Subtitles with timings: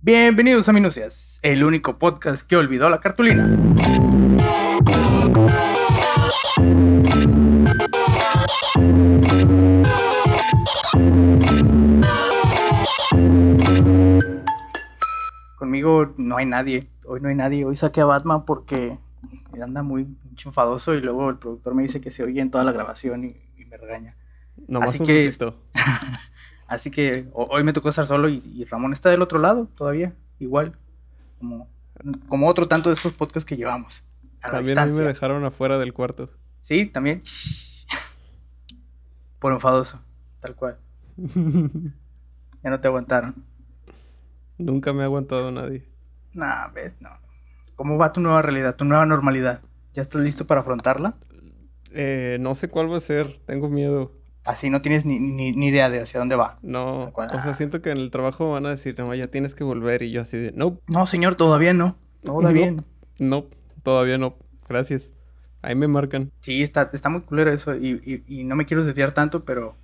[0.00, 3.48] Bienvenidos a Minucias, el único podcast que olvidó la cartulina.
[15.56, 18.98] Conmigo no hay nadie, hoy no hay nadie, hoy saqué a Batman porque
[19.60, 20.06] anda muy
[20.44, 23.36] enfadoso y luego el productor me dice que se oye en toda la grabación y,
[23.60, 24.16] y me regaña.
[24.68, 25.56] Nomás Así un que- ratito.
[26.68, 29.68] Así que ho- hoy me tocó estar solo y, y Ramón está del otro lado
[29.76, 30.78] todavía, igual,
[31.38, 31.68] como,
[32.28, 34.04] como otro tanto de estos podcasts que llevamos.
[34.42, 36.30] A la También a mí me dejaron afuera del cuarto.
[36.60, 37.20] Sí, también.
[39.40, 40.00] Por enfadoso,
[40.40, 40.78] tal cual.
[42.62, 43.34] Ya no te aguantaron.
[44.58, 45.86] Nunca me ha aguantado nadie.
[46.32, 47.10] Nah, ves, no.
[47.76, 49.62] ¿Cómo va tu nueva realidad, tu nueva normalidad?
[49.94, 51.16] ¿Ya estás listo para afrontarla?
[51.92, 53.38] Eh, no sé cuál va a ser.
[53.46, 54.12] Tengo miedo.
[54.48, 56.58] Así no tienes ni, ni, ni idea de hacia dónde va.
[56.62, 57.12] No.
[57.14, 60.02] O sea, siento que en el trabajo van a decir, no, ya tienes que volver.
[60.02, 61.98] Y yo así de, no, No, señor, todavía no.
[62.24, 62.84] Todavía no.
[63.18, 63.46] no,
[63.82, 64.36] todavía no.
[64.68, 65.12] Gracias.
[65.60, 66.30] Ahí me marcan.
[66.40, 69.76] Sí, está, está muy culero eso y, y- y no me quiero desviar tanto, pero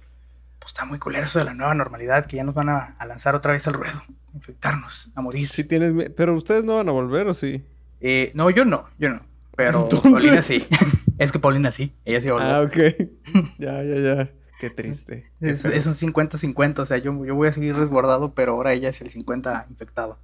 [0.61, 3.06] pues está muy culero eso de la nueva normalidad, que ya nos van a, a
[3.06, 5.49] lanzar otra vez al ruedo, a infectarnos, a morir.
[5.49, 7.62] Sí tienes Pero ustedes no van a volver, ¿o sí?
[8.01, 9.21] Eh, no, yo no, yo no,
[9.56, 10.62] pero Entonces- Paulina sí.
[11.19, 12.77] es que Paulina sí, ella sí a Ah, ok.
[13.59, 14.31] ya, ya, ya.
[14.58, 15.30] Qué triste.
[15.41, 19.00] Es un 50-50, o sea, yo, yo voy a seguir resguardado, pero ahora ella es
[19.00, 20.19] el 50 infectado.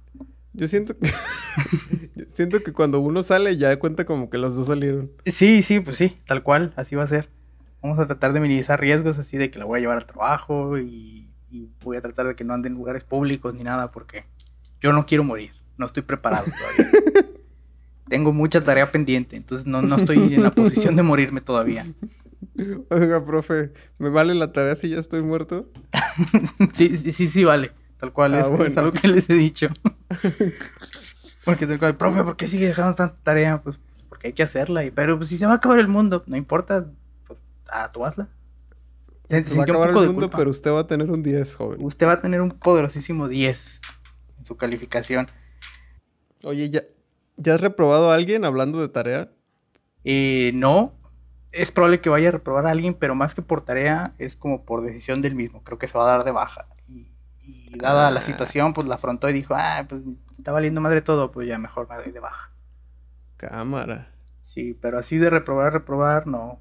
[0.53, 1.09] Yo siento que...
[2.15, 5.11] yo siento que cuando uno sale ya cuenta como que los dos salieron.
[5.25, 7.29] Sí, sí, pues sí, tal cual, así va a ser.
[7.81, 10.77] Vamos a tratar de minimizar riesgos así de que la voy a llevar al trabajo
[10.77, 14.25] y, y voy a tratar de que no ande en lugares públicos ni nada porque
[14.79, 16.91] yo no quiero morir, no estoy preparado todavía.
[18.11, 21.85] Tengo mucha tarea pendiente, entonces no, no estoy en la posición de morirme todavía.
[22.89, 25.65] Oiga, profe, ¿me vale la tarea si ya estoy muerto?
[26.73, 28.81] Sí, sí, sí, sí, vale, tal cual Ah, es, es bueno.
[28.81, 29.69] algo que les he dicho.
[31.45, 33.61] Porque tal cual, profe, ¿por qué sigue dejando tanta tarea?
[33.63, 36.21] Pues porque hay que hacerla, y, pero pues si se va a acabar el mundo,
[36.27, 36.85] no importa,
[37.25, 37.39] pues
[37.71, 38.27] ah, tú hazla.
[39.29, 40.37] Se, Se va a acabar el mundo, culpa.
[40.37, 41.79] pero usted va a tener un 10, joven.
[41.81, 43.79] Usted va a tener un poderosísimo 10
[44.37, 45.27] en su calificación.
[46.43, 46.83] Oye, ¿ya,
[47.41, 49.31] ¿ya has reprobado a alguien hablando de tarea?
[50.03, 50.93] Eh, no,
[51.51, 54.65] es probable que vaya a reprobar a alguien, pero más que por tarea, es como
[54.65, 55.63] por decisión del mismo.
[55.63, 56.67] Creo que se va a dar de baja.
[56.87, 57.07] Y,
[57.45, 58.21] y dada la Ah.
[58.21, 60.01] situación, pues la afrontó y dijo, ah, pues
[60.37, 62.51] está valiendo madre todo, pues ya mejor me doy de baja.
[63.37, 64.11] Cámara.
[64.41, 66.59] Sí, pero así de reprobar reprobar, no.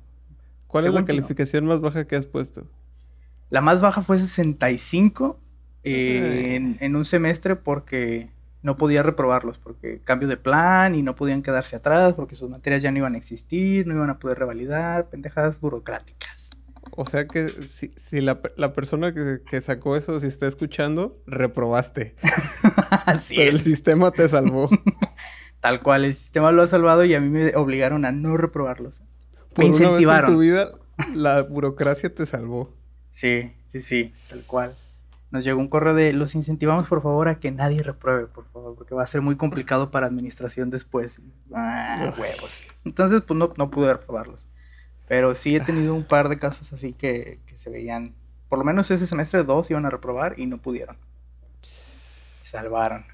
[0.66, 1.06] ¿Cuál es la no.
[1.06, 2.66] calificación más baja que has puesto?
[3.50, 5.38] La más baja fue 65
[5.82, 8.30] eh, en un semestre porque
[8.62, 12.82] no podía reprobarlos, porque cambio de plan y no podían quedarse atrás, porque sus materias
[12.82, 16.50] ya no iban a existir, no iban a poder revalidar, pendejadas burocráticas.
[16.92, 21.22] O sea que si, si la, la persona que, que sacó eso, si está escuchando,
[21.26, 22.16] reprobaste.
[23.06, 23.60] Así pero el es.
[23.60, 24.68] sistema te salvó.
[25.60, 29.02] Tal cual, el sistema lo ha salvado y a mí me obligaron a no reprobarlos.
[29.54, 30.24] Por Me una vez en incentivaron.
[30.24, 30.70] tu vida,
[31.14, 32.76] la burocracia te salvó.
[33.10, 34.78] Sí, sí, sí, tal cual.
[35.30, 38.74] Nos llegó un correo de los incentivamos por favor a que nadie repruebe, por favor,
[38.74, 41.22] porque va a ser muy complicado para administración después.
[41.54, 42.66] Ah, huevos.
[42.84, 44.46] Entonces, pues no, no pude reprobarlos.
[45.06, 48.14] Pero sí he tenido un par de casos así que, que se veían,
[48.48, 50.96] por lo menos ese semestre dos iban a reprobar y no pudieron.
[51.62, 53.04] Se salvaron.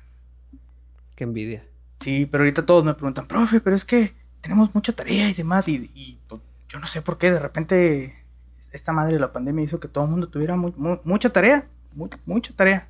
[1.14, 1.64] Qué envidia.
[2.00, 5.68] Sí, pero ahorita todos me preguntan, profe, pero es que tenemos mucha tarea y demás,
[5.68, 8.14] y, y, pues, yo no sé por qué de repente
[8.72, 11.66] esta madre de la pandemia hizo que todo el mundo tuviera mu- mu- mucha tarea,
[11.96, 12.88] mu- mucha tarea.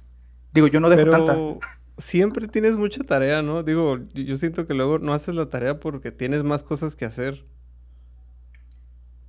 [0.53, 1.47] Digo, yo no dejo tanta.
[1.99, 3.63] Siempre tienes mucha tarea, ¿no?
[3.63, 7.07] Digo, yo yo siento que luego no haces la tarea porque tienes más cosas que
[7.07, 7.47] hacer.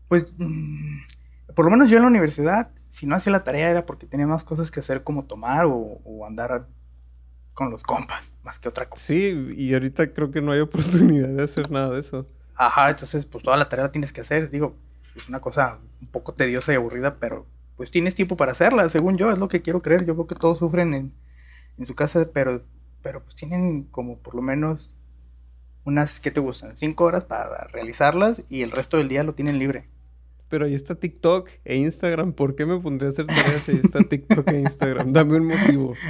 [0.07, 0.97] Pues, mm,
[1.55, 4.27] por lo menos yo en la universidad, si no hacía la tarea era porque tenía
[4.27, 6.67] más cosas que hacer como tomar o, o andar
[7.55, 9.05] con los compas, más que otra cosa.
[9.05, 12.27] Sí, y ahorita creo que no hay oportunidad de hacer nada de eso.
[12.55, 14.75] Ajá, entonces pues toda la tarea la tienes que hacer, digo,
[15.15, 17.45] es una cosa un poco tediosa y aburrida, pero
[17.77, 20.35] pues tienes tiempo para hacerla, según yo, es lo que quiero creer, yo creo que
[20.35, 21.13] todos sufren en,
[21.77, 22.65] en su casa, pero,
[23.01, 24.91] pero pues tienen como por lo menos
[25.85, 26.75] unas, ¿qué te gustan?
[26.75, 29.88] Cinco horas para realizarlas y el resto del día lo tienen libre.
[30.50, 32.33] Pero ahí está TikTok e Instagram.
[32.33, 35.13] ¿Por qué me pondría a hacer tareas si ahí está TikTok e Instagram?
[35.13, 35.94] Dame un motivo.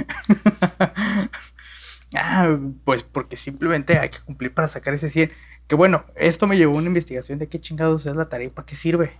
[2.14, 5.30] Ah, pues porque simplemente hay que cumplir para sacar ese 100.
[5.66, 8.50] Que bueno, esto me llevó a una investigación de qué chingados es la tarea y
[8.50, 9.12] para qué sirve.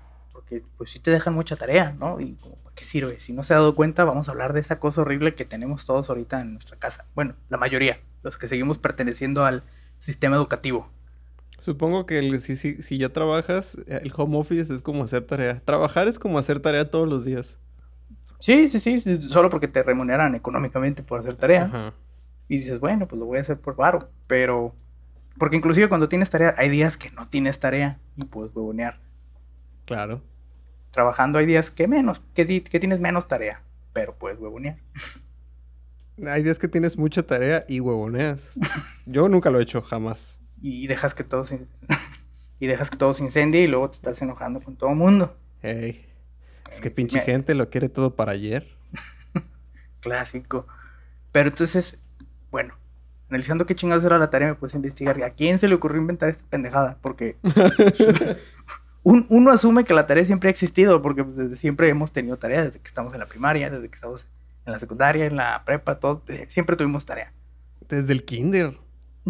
[0.49, 2.21] Porque pues sí te dejan mucha tarea, ¿no?
[2.21, 3.21] Y como para qué sirve.
[3.21, 5.85] Si no se ha dado cuenta, vamos a hablar de esa cosa horrible que tenemos
[5.85, 7.06] todos ahorita en nuestra casa.
[7.15, 9.62] Bueno, la mayoría, los que seguimos perteneciendo al
[9.99, 10.89] sistema educativo.
[11.61, 15.61] Supongo que el- si, si, si ya trabajas, el home office es como hacer tarea.
[15.61, 17.59] Trabajar es como hacer tarea todos los días.
[18.39, 21.65] Sí, sí, sí, solo porque te remuneran económicamente por hacer tarea.
[21.65, 21.95] Ajá.
[22.49, 24.09] Y dices, bueno, pues lo voy a hacer por varo.
[24.27, 24.75] Pero,
[25.39, 28.99] porque inclusive cuando tienes tarea, hay días que no tienes tarea y puedes huevonear.
[29.85, 30.23] Claro.
[30.90, 33.62] Trabajando hay días que menos, que, que tienes menos tarea,
[33.93, 34.79] pero puedes huevonear.
[36.26, 38.50] Hay días que tienes mucha tarea y huevoneas.
[39.06, 40.38] Yo nunca lo he hecho, jamás.
[40.61, 41.67] Y dejas que todo se,
[42.58, 45.37] y dejas que todo se incendie y luego te estás enojando con todo el mundo.
[45.62, 46.05] Ey.
[46.70, 48.67] Es que pinche gente lo quiere todo para ayer.
[50.00, 50.67] Clásico.
[51.32, 51.99] Pero entonces,
[52.50, 52.75] bueno,
[53.29, 56.00] analizando qué chingados era la tarea, me puse a investigar a quién se le ocurrió
[56.00, 56.99] inventar esta pendejada.
[57.00, 57.37] Porque
[59.03, 62.65] uno asume que la tarea siempre ha existido, porque pues, desde siempre hemos tenido tarea,
[62.65, 64.27] desde que estamos en la primaria, desde que estamos
[64.67, 67.33] en la secundaria, en la prepa, todo, eh, siempre tuvimos tarea.
[67.89, 68.77] Desde el kinder.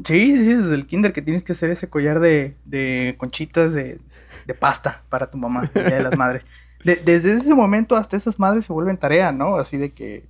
[0.04, 4.00] Sí, sí, desde el kinder que tienes que hacer ese collar de, de conchitas de,
[4.46, 6.44] de, pasta para tu mamá, el Día de las Madres.
[6.84, 9.56] desde ese momento hasta esas madres se vuelven tarea, ¿no?
[9.56, 10.24] Así de que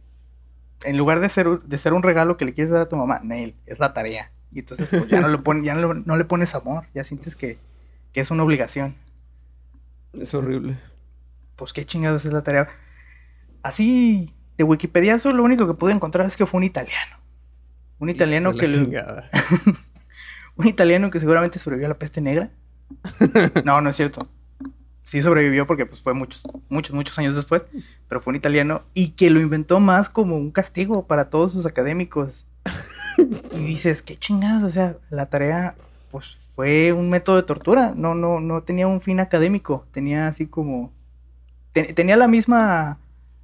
[0.85, 3.21] en lugar de ser, de ser un regalo que le quieres dar a tu mamá,
[3.23, 4.31] Neil, es la tarea.
[4.53, 7.59] Y entonces pues, ya, no, le pon, ya no, le pones amor, ya sientes que,
[8.13, 8.95] que, es una obligación.
[10.13, 10.79] Es horrible.
[11.57, 12.69] Pues qué chingados es la tarea.
[13.63, 17.17] Así, de Wikipedia, lo único que pude encontrar es que fue un italiano.
[17.99, 18.69] Un italiano que
[20.57, 22.51] un italiano que seguramente sobrevivió a la peste negra.
[23.65, 24.29] No, no es cierto.
[25.03, 27.65] Sí sobrevivió porque pues, fue muchos, muchos, muchos años después,
[28.09, 31.67] pero fue un italiano y que lo inventó más como un castigo para todos sus
[31.67, 32.47] académicos.
[33.51, 35.75] Y dices, qué chingados, o sea, la tarea
[36.11, 40.47] pues fue un método de tortura, no, no, no tenía un fin académico, tenía así
[40.47, 40.93] como,
[41.73, 42.99] tenía la misma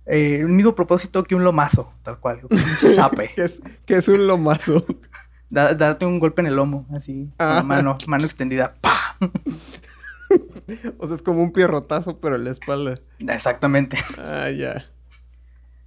[0.06, 2.40] eh, el mismo propósito que un lomazo, tal cual.
[2.50, 3.30] Un sape.
[3.36, 4.84] ¿Qué, es, es un lomazo?
[5.50, 7.62] date un golpe en el lomo, así, con la ah.
[7.62, 8.74] mano, mano extendida.
[8.80, 9.16] ¡Pah!
[10.98, 12.96] o sea, es como un pierrotazo, pero en la espalda.
[13.20, 13.96] Exactamente.
[14.18, 14.84] Ah, ya.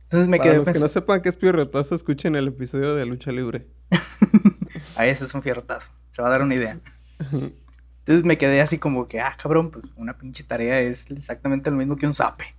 [0.04, 3.06] Entonces me Para quedé los que no sepan qué es pierrotazo, escuchen el episodio de
[3.06, 3.68] Lucha Libre.
[4.96, 5.92] ah, eso es un pierrotazo.
[6.18, 6.80] Se va a dar una idea.
[7.20, 11.78] Entonces me quedé así como que, ah, cabrón, pues una pinche tarea es exactamente lo
[11.78, 12.56] mismo que un zape.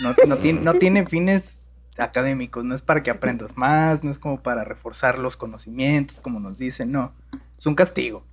[0.00, 1.66] No, tiene, no tiene fines
[1.98, 6.40] académicos, no es para que aprendas más, no es como para reforzar los conocimientos, como
[6.40, 7.12] nos dicen, no.
[7.58, 8.24] Es un castigo.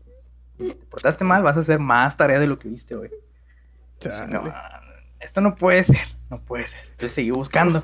[0.58, 3.10] te portaste mal, vas a hacer más tarea de lo que viste hoy.
[5.20, 6.80] esto no puede ser, no puede ser.
[6.92, 7.84] Entonces seguí buscando.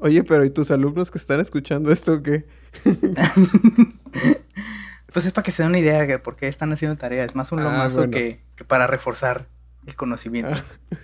[0.00, 2.44] Oye, pero ¿y tus alumnos que están escuchando esto qué?
[5.16, 7.24] pues es para que se den una idea de por qué están haciendo tarea.
[7.24, 9.48] Es más un ah, lomazo que, para reforzar
[9.86, 10.52] el conocimiento.
[10.52, 10.62] Ah,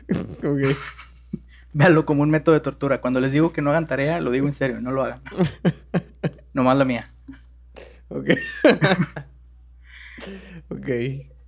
[0.47, 0.61] ok.
[1.73, 3.01] Véanlo como un método de tortura.
[3.01, 5.23] Cuando les digo que no hagan tarea, lo digo en serio, no lo hagan.
[6.53, 7.11] Nomás la mía.
[8.09, 8.29] Ok.
[10.69, 10.89] ok.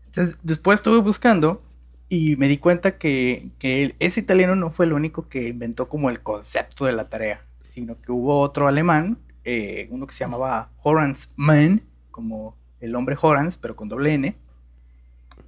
[0.07, 1.63] Entonces, después estuve buscando
[2.09, 3.53] y me di cuenta que,
[3.99, 8.01] ese italiano no fue el único que inventó como el concepto de la tarea, sino
[8.01, 11.83] que hubo otro alemán, eh, uno que se llamaba Horace Mann,
[12.15, 14.37] como el hombre Horace, pero con doble N,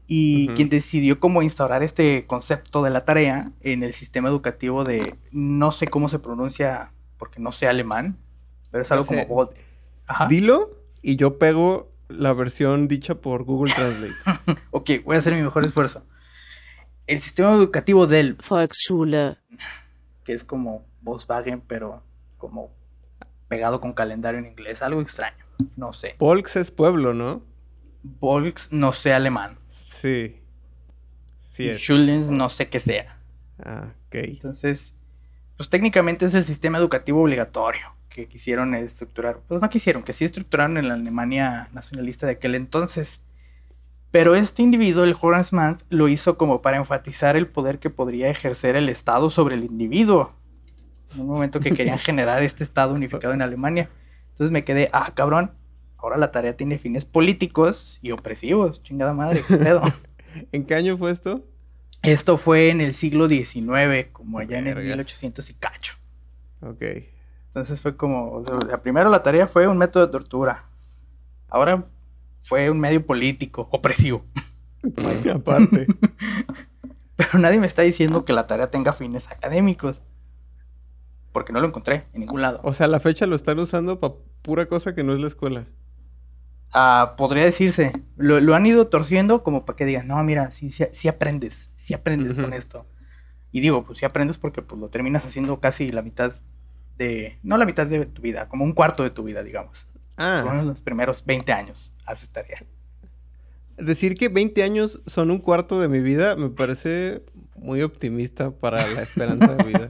[0.09, 5.15] y quien decidió cómo instaurar este concepto de la tarea en el sistema educativo de,
[5.31, 8.19] no sé cómo se pronuncia porque no sé alemán,
[8.73, 9.51] pero es algo como...
[10.29, 14.59] Dilo y yo pego la versión dicha por Google Translate.
[14.73, 16.03] ok, voy a hacer mi mejor esfuerzo.
[17.07, 19.37] El sistema educativo del Volksschule,
[20.25, 22.03] que es como Volkswagen, pero
[22.39, 22.71] como
[23.47, 25.46] pegado con calendario en inglés, algo extraño,
[25.77, 26.17] no sé.
[26.19, 27.43] Volks es pueblo, ¿no?
[28.03, 29.59] Volks no sé alemán.
[29.71, 30.41] Sí.
[31.39, 31.71] Sí.
[31.71, 33.19] Y no sé qué sea.
[33.59, 34.15] Ah, ok.
[34.15, 34.95] Entonces,
[35.57, 39.41] pues técnicamente es el sistema educativo obligatorio que quisieron estructurar.
[39.47, 43.23] Pues no quisieron, que sí estructuraron en la Alemania nacionalista de aquel entonces.
[44.11, 48.31] Pero este individuo, el Horace Mann, lo hizo como para enfatizar el poder que podría
[48.31, 50.35] ejercer el Estado sobre el individuo.
[51.15, 53.91] En un momento que querían generar este Estado unificado en Alemania.
[54.37, 55.53] Entonces me quedé, ah, cabrón,
[55.99, 58.83] Ahora la tarea tiene fines políticos y opresivos.
[58.83, 59.83] Chingada madre, qué pedo.
[60.53, 61.45] ¿En qué año fue esto?
[62.03, 65.95] Esto fue en el siglo XIX, como allá en el 1800 y cacho.
[66.61, 66.83] Ok.
[67.47, 70.65] Entonces fue como, o primero la tarea fue un método de tortura.
[71.49, 71.89] Ahora
[72.41, 74.25] fue un medio político, opresivo.
[75.35, 75.87] Aparte.
[77.17, 80.03] Pero nadie me está diciendo que la tarea tenga fines académicos.
[81.37, 82.61] Porque no lo encontré en ningún lado.
[82.63, 85.67] O sea, la fecha lo están usando para pura cosa que no es la escuela.
[86.73, 87.93] Ah, podría decirse.
[88.17, 92.37] Lo, han ido torciendo como para que digan, no, mira, sí, sí, aprendes, sí aprendes
[92.37, 92.87] con esto.
[93.53, 96.33] Y digo, pues sí aprendes porque pues lo terminas haciendo casi la mitad
[96.97, 99.89] de, no la mitad de tu vida, como un cuarto de tu vida, digamos.
[100.17, 100.43] Ah.
[100.65, 102.65] los primeros 20 años haces tarea.
[103.77, 107.27] Decir que 20 años son un cuarto de mi vida me parece
[107.57, 109.89] muy optimista para la esperanza de vida,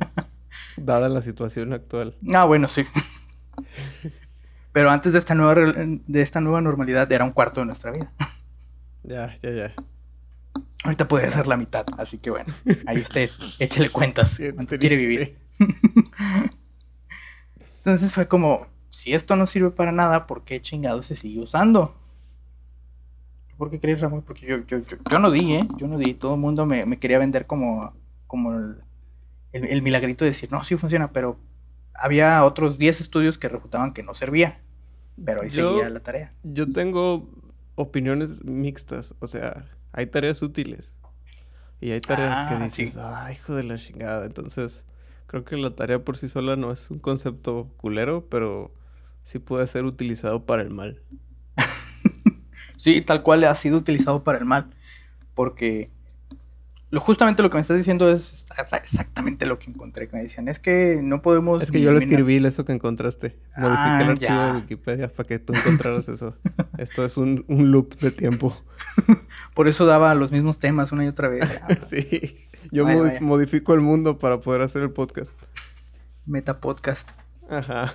[0.77, 2.17] dada la situación actual.
[2.35, 2.85] Ah, bueno, sí.
[4.73, 8.13] Pero antes de esta nueva, de esta nueva normalidad era un cuarto de nuestra vida.
[9.09, 9.75] Ya, ya, ya.
[10.83, 12.53] Ahorita podría ser la mitad, así que bueno,
[12.87, 13.31] ahí usted
[13.61, 14.37] échele cuentas.
[14.53, 15.39] cuánto quiere vivir.
[17.77, 21.95] Entonces fue como, si esto no sirve para nada, ¿por qué chingado se sigue usando?
[23.57, 24.23] ¿Por qué crees, Ramón?
[24.23, 25.69] Porque yo, yo, yo, no di, ¿eh?
[25.77, 26.15] Yo no di.
[26.15, 27.95] Todo el mundo me, quería vender como,
[28.27, 28.83] como el,
[29.65, 31.39] el, milagrito de decir, no, sí funciona, pero
[31.95, 34.61] había otros 10 estudios que refutaban que no servía.
[35.25, 36.35] Pero ahí seguía la tarea.
[36.43, 37.29] Yo tengo
[37.75, 39.15] opiniones mixtas.
[39.21, 40.97] O sea, hay tareas útiles.
[41.81, 44.27] Y hay tareas que ah, dices, ay, hijo de la chingada.
[44.27, 44.85] Entonces,
[45.27, 48.75] creo que la tarea por sí sola no es un concepto culero, pero
[49.23, 51.03] sí puede ser utilizado para el mal.
[52.77, 54.71] sí, tal cual ha sido utilizado para el mal.
[55.35, 55.91] Porque
[56.97, 58.47] lo, justamente lo que me estás diciendo es
[58.83, 60.09] exactamente lo que encontré.
[60.09, 61.63] Que me decían, es que no podemos.
[61.63, 63.37] Es que yo lo escribí, eso que encontraste.
[63.57, 66.35] Modifiqué el ah, archivo de Wikipedia para que tú encontraras eso.
[66.79, 68.57] Esto es un, loop de tiempo.
[69.55, 71.61] Por eso daba los mismos temas una y otra vez.
[71.89, 72.37] sí,
[72.73, 72.87] yo
[73.21, 75.39] modifico el mundo para poder hacer el podcast.
[76.25, 77.11] Meta podcast.
[77.51, 77.93] Ajá.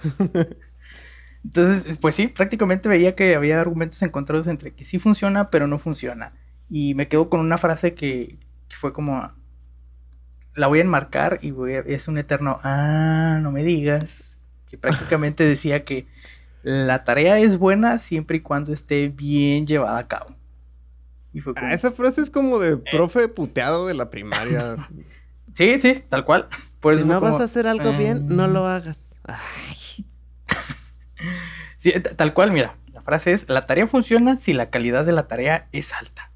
[1.44, 5.80] Entonces, pues sí, prácticamente veía que había argumentos encontrados entre que sí funciona, pero no
[5.80, 6.34] funciona.
[6.70, 8.38] Y me quedo con una frase que,
[8.76, 9.28] fue como,
[10.56, 15.44] la voy a enmarcar y voy es un eterno, ah, no me digas, que prácticamente
[15.44, 16.08] decía que
[16.64, 20.36] la tarea es buena siempre y cuando esté bien llevada a cabo.
[21.34, 22.78] Y fue ah, esa frase es como de eh.
[22.92, 24.76] profe puteado de la primaria.
[25.54, 26.48] sí, sí, tal cual.
[26.52, 28.76] si no vas a hacer algo bien, no lo ah".
[28.76, 29.08] hagas.
[31.78, 35.28] sí, tal cual, mira, la frase es, la tarea funciona si la calidad de la
[35.28, 36.31] tarea es alta.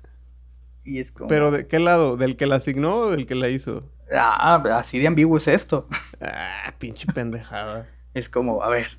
[1.28, 2.18] ¿Pero de qué lado?
[2.18, 3.92] ¿Del que la asignó o del que la hizo?
[4.14, 5.88] Ah, así de ambiguo es esto.
[6.22, 7.88] Ah, pinche pendejada.
[8.14, 8.98] es como, a ver,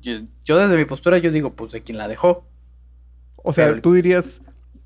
[0.00, 0.22] yo,
[0.58, 2.46] desde mi postura yo digo, pues de quien la dejó.
[3.36, 4.40] O sea, tú dirías,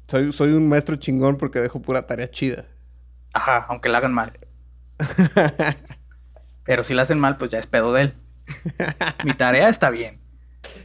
[0.09, 2.65] soy, soy un maestro chingón porque dejo pura tarea chida.
[3.35, 4.33] Ajá, aunque la hagan mal.
[6.65, 8.15] Pero si la hacen mal, pues ya es pedo de él.
[9.25, 10.21] Mi tarea está bien.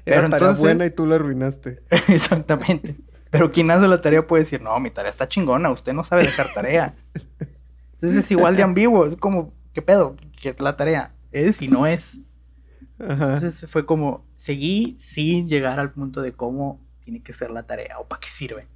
[0.06, 1.82] Era Pero tarea buena y tú la arruinaste.
[2.10, 2.96] Exactamente.
[3.32, 6.24] Pero quien hace la tarea puede decir, no, mi tarea está chingona, usted no sabe
[6.24, 6.94] dejar tarea.
[7.94, 10.18] Entonces es igual de ambiguo, es como, ¿qué pedo?
[10.40, 11.16] ¿Qué la tarea?
[11.32, 12.20] ¿Es y no es?
[13.00, 18.00] Entonces fue como, seguí sin llegar al punto de cómo tiene que ser la tarea
[18.00, 18.68] o para qué sirve.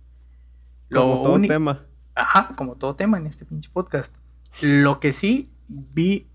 [0.91, 1.85] como todo tema.
[2.15, 4.15] Ajá, como todo tema en este pinche podcast.
[4.61, 6.29] Lo que sí vi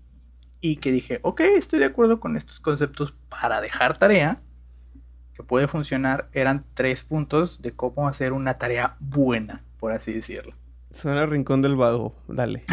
[0.61, 4.41] y que dije, ok, estoy de acuerdo con estos conceptos para dejar tarea
[5.47, 10.55] puede funcionar eran tres puntos de cómo hacer una tarea buena, por así decirlo.
[10.91, 12.65] Suena Rincón del Vago, dale.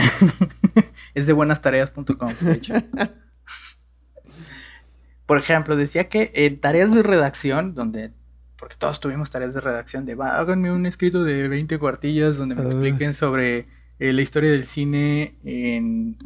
[1.14, 2.74] es de buenastareas.com, de hecho.
[5.26, 8.12] por ejemplo, decía que en tareas de redacción, donde,
[8.56, 12.56] porque todos tuvimos tareas de redacción, de va, háganme un escrito de 20 cuartillas donde
[12.56, 13.68] me expliquen sobre
[14.00, 16.16] eh, la historia del cine en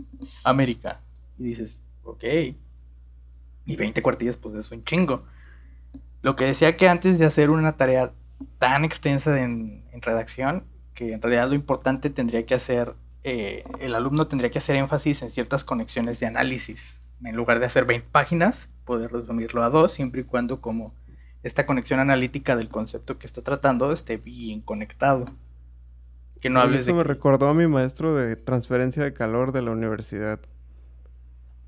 [0.44, 1.00] América.
[1.38, 2.24] Y dices, ok.
[3.66, 5.26] Y 20 cuartillas, pues es un chingo.
[6.22, 8.12] Lo que decía que antes de hacer una tarea
[8.58, 10.64] tan extensa en, redacción,
[10.94, 15.22] que en realidad lo importante tendría que hacer, eh, el alumno tendría que hacer énfasis
[15.22, 17.00] en ciertas conexiones de análisis.
[17.24, 20.94] En lugar de hacer 20 páginas, poder resumirlo a dos, siempre y cuando como
[21.42, 25.26] esta conexión analítica del concepto que está tratando esté bien conectado.
[26.40, 29.70] Que no hables Eso me recordó a mi maestro de transferencia de calor de la
[29.70, 30.40] universidad.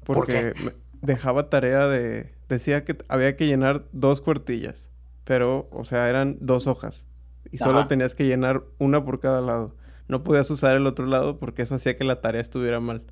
[0.04, 0.52] Porque
[1.00, 4.90] dejaba tarea de decía que había que llenar dos cuartillas,
[5.24, 7.06] pero, o sea, eran dos hojas.
[7.50, 9.76] Y solo tenías que llenar una por cada lado.
[10.08, 13.02] No podías usar el otro lado porque eso hacía que la tarea estuviera mal.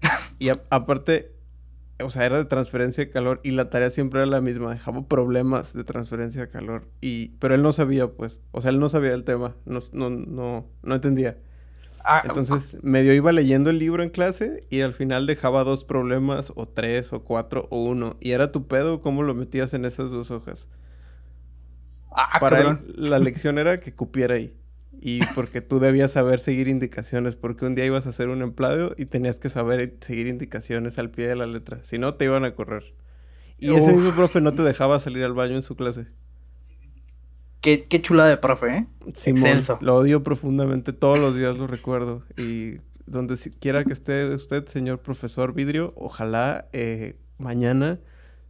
[0.38, 1.34] y aparte,
[2.02, 4.72] o sea, era de transferencia de calor y la tarea siempre era la misma.
[4.72, 6.88] Dejaba problemas de transferencia de calor.
[7.00, 8.40] Y, pero él no sabía, pues.
[8.52, 9.56] O sea, él no sabía el tema.
[9.64, 11.38] No, no, no, no entendía.
[12.04, 16.52] Ah, Entonces, medio iba leyendo el libro en clase y al final dejaba dos problemas,
[16.54, 18.16] o tres, o cuatro, o uno.
[18.20, 20.68] Y era tu pedo cómo lo metías en esas dos hojas.
[22.10, 24.54] Ah, Para él, la lección era que cupiera ahí.
[25.00, 28.94] Y porque tú debías saber seguir indicaciones, porque un día ibas a hacer un empleado
[28.96, 31.82] y tenías que saber seguir indicaciones al pie de la letra.
[31.84, 32.94] Si no, te iban a correr.
[33.58, 36.08] Y ese mismo profe no te dejaba salir al baño en su clase.
[37.64, 38.86] Qué, qué chula de profe, ¿eh?
[39.14, 42.22] Simón, lo odio profundamente, todos los días lo recuerdo.
[42.36, 48.00] Y donde quiera que esté usted, señor profesor Vidrio, ojalá eh, mañana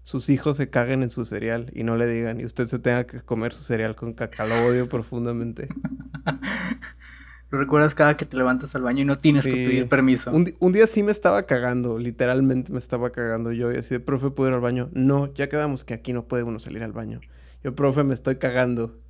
[0.03, 3.07] sus hijos se caguen en su cereal y no le digan, y usted se tenga
[3.07, 4.47] que comer su cereal con caca.
[4.47, 5.69] Lo odio profundamente.
[7.51, 10.33] Lo recuerdas cada que te levantas al baño y no tienes que pedir permiso.
[10.33, 13.71] Un, día sí me estaba cagando, literalmente me estaba cagando yo.
[13.71, 14.91] Y así, profe, ¿puedo ir al baño?
[14.93, 17.21] No, ya quedamos que aquí no puede uno salir al baño.
[17.63, 19.04] Yo, profe, me estoy cagando.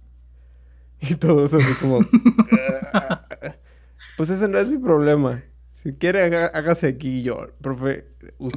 [1.10, 1.98] Y todos así como...
[4.16, 5.42] pues ese no es mi problema.
[5.74, 7.48] Si quiere, hágase aquí yo.
[7.60, 8.06] Profe,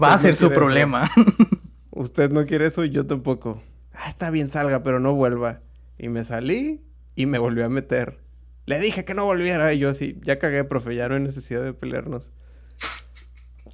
[0.02, 1.10] Va a ser su problema.
[1.92, 3.62] usted no quiere eso y yo tampoco.
[3.94, 5.62] Ah, está bien, salga, pero no vuelva.
[5.98, 6.86] Y me salí
[7.16, 8.20] y me volvió a meter.
[8.66, 9.74] Le dije que no volviera.
[9.74, 12.32] Y yo así, ya cagué, profe, ya no hay necesidad de pelearnos.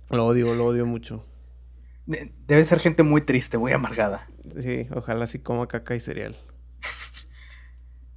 [0.10, 1.26] Lo odio, lo odio mucho.
[2.06, 4.28] Debe ser gente muy triste, muy amargada.
[4.60, 6.36] Sí, ojalá sí coma caca y cereal.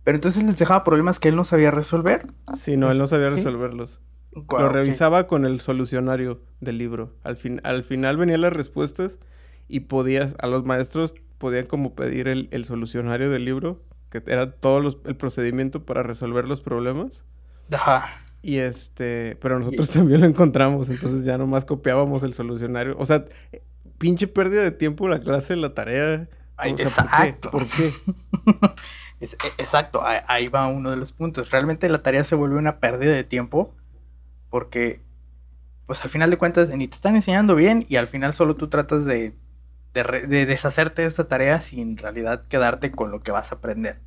[0.07, 2.29] Pero entonces les dejaba problemas que él no sabía resolver.
[2.55, 4.01] Sí, no, él no sabía resolverlos.
[4.33, 7.17] Lo revisaba con el solucionario del libro.
[7.25, 9.19] Al, fin, al final venían las respuestas
[9.67, 13.77] y podías, a los maestros podían como pedir el, el solucionario del libro
[14.09, 17.25] que era todo el procedimiento para resolver los problemas.
[17.73, 18.09] Ajá.
[18.43, 22.95] Y este, pero nosotros también lo encontramos, entonces ya nomás copiábamos el solucionario.
[22.97, 23.25] O sea,
[23.99, 26.29] pinche pérdida de tiempo la clase, la tarea.
[26.63, 27.51] exacto.
[27.51, 27.91] ¿Por qué?
[29.21, 29.25] E,
[29.59, 31.51] exacto, ahí va uno de los puntos.
[31.51, 33.75] Realmente la tarea se vuelve una pérdida de tiempo
[34.51, 35.01] porque,
[35.87, 38.69] pues al final de cuentas, ni te están enseñando bien y al final solo tú
[38.69, 39.35] tratas de
[40.05, 44.01] de, deshacerte de esta tarea sin en realidad quedarte con lo que vas a aprender.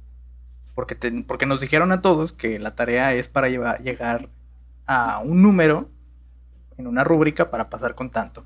[0.75, 0.95] Porque,
[1.27, 4.29] porque nos dijeron a todos que la tarea es para llegar
[4.85, 5.89] a un número
[6.77, 8.45] en una rúbrica para pasar con tanto.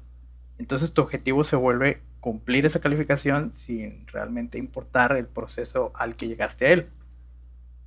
[0.57, 6.29] Entonces tu objetivo se vuelve cumplir esa calificación sin realmente importar el proceso al que
[6.29, 6.87] llegaste a él.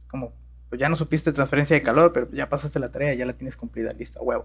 [0.08, 0.34] como,
[0.68, 3.56] pues ya no supiste transferencia de calor, pero ya pasaste la tarea, ya la tienes
[3.56, 4.44] cumplida, listo, huevo.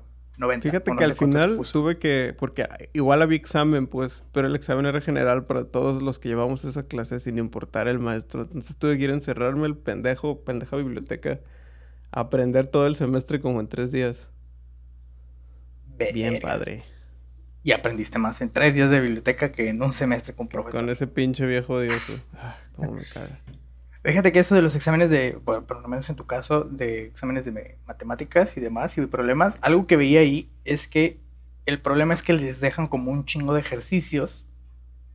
[0.62, 5.02] Fíjate que al final tuve que, porque igual había examen, pues, pero el examen era
[5.02, 8.44] general para todos los que llevamos esa clase sin importar el maestro.
[8.44, 11.42] Entonces tuve que ir a encerrarme el pendejo, pendeja biblioteca,
[12.12, 14.30] a aprender todo el semestre como en tres días.
[16.14, 16.86] Bien padre.
[17.64, 20.80] Y aprendiste más en tres días de biblioteca que en un semestre con profesor.
[20.80, 22.28] Con ese pinche viejo dios.
[22.34, 23.40] Ah, cómo me caga.
[24.04, 27.04] Fíjate que eso de los exámenes de, bueno, por lo menos en tu caso, de
[27.04, 31.20] exámenes de matemáticas y demás y de problemas, algo que veía ahí es que
[31.68, 34.48] el problema es que les dejan como un chingo de ejercicios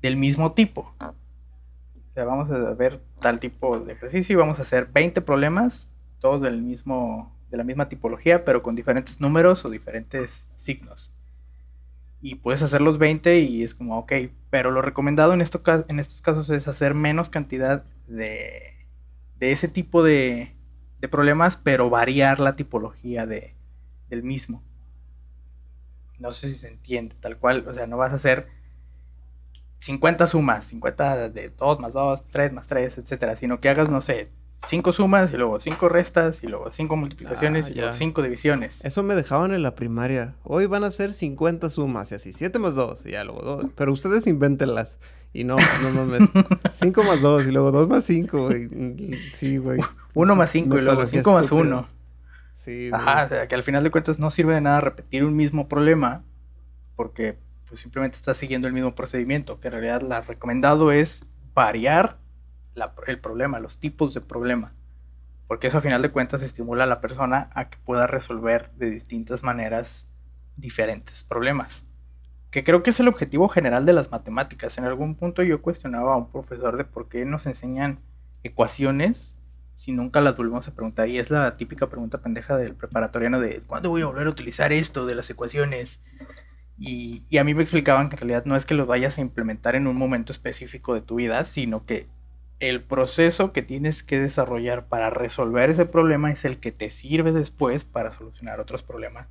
[0.02, 0.94] del mismo tipo.
[1.00, 5.90] O sea, vamos a ver tal tipo de ejercicio y vamos a hacer 20 problemas,
[6.20, 11.12] todos del mismo, de la misma tipología, pero con diferentes números o diferentes signos.
[12.26, 14.12] Y puedes hacer los 20 y es como, ok,
[14.50, 18.76] pero lo recomendado en, esto, en estos casos es hacer menos cantidad de
[19.38, 20.54] de ese tipo de,
[21.00, 23.54] de problemas, pero variar la tipología de,
[24.08, 24.62] del mismo.
[26.18, 28.48] No sé si se entiende, tal cual, o sea, no vas a hacer
[29.78, 34.00] 50 sumas, 50 de 2 más 2, 3 más 3, etcétera, sino que hagas, no
[34.00, 38.22] sé, 5 sumas y luego 5 restas y luego 5 multiplicaciones ah, y luego 5
[38.22, 38.84] divisiones.
[38.84, 40.34] Eso me dejaban en la primaria.
[40.44, 43.66] Hoy van a ser 50 sumas y así, 7 más 2 y ya luego 2.
[43.74, 44.98] Pero ustedes invéntenlas.
[45.32, 46.30] Y no, no mames.
[46.72, 49.14] 5 más 2 y luego 2 más 5, güey.
[49.34, 49.80] Sí, güey.
[50.14, 51.88] 1 más 5 y luego 5 más 1.
[52.54, 55.36] Sí, Ajá, o sea, que al final de cuentas no sirve de nada repetir un
[55.36, 56.24] mismo problema
[56.96, 57.38] porque
[57.68, 62.18] pues simplemente estás siguiendo el mismo procedimiento, que en realidad lo recomendado es variar
[63.06, 64.74] el problema, los tipos de problema,
[65.46, 68.90] porque eso a final de cuentas estimula a la persona a que pueda resolver de
[68.90, 70.08] distintas maneras
[70.56, 71.86] diferentes problemas
[72.56, 74.78] que creo que es el objetivo general de las matemáticas.
[74.78, 78.00] En algún punto yo cuestionaba a un profesor de por qué nos enseñan
[78.44, 79.36] ecuaciones
[79.74, 81.08] si nunca las volvemos a preguntar.
[81.10, 84.72] Y es la típica pregunta pendeja del preparatoriano de ¿cuándo voy a volver a utilizar
[84.72, 86.00] esto de las ecuaciones?
[86.78, 89.20] Y, y, a mí me explicaban que en realidad no es que lo vayas a
[89.20, 92.08] implementar en un momento específico de tu vida, sino que
[92.60, 97.32] el proceso que tienes que desarrollar para resolver ese problema es el que te sirve
[97.32, 99.28] después para solucionar otros problemas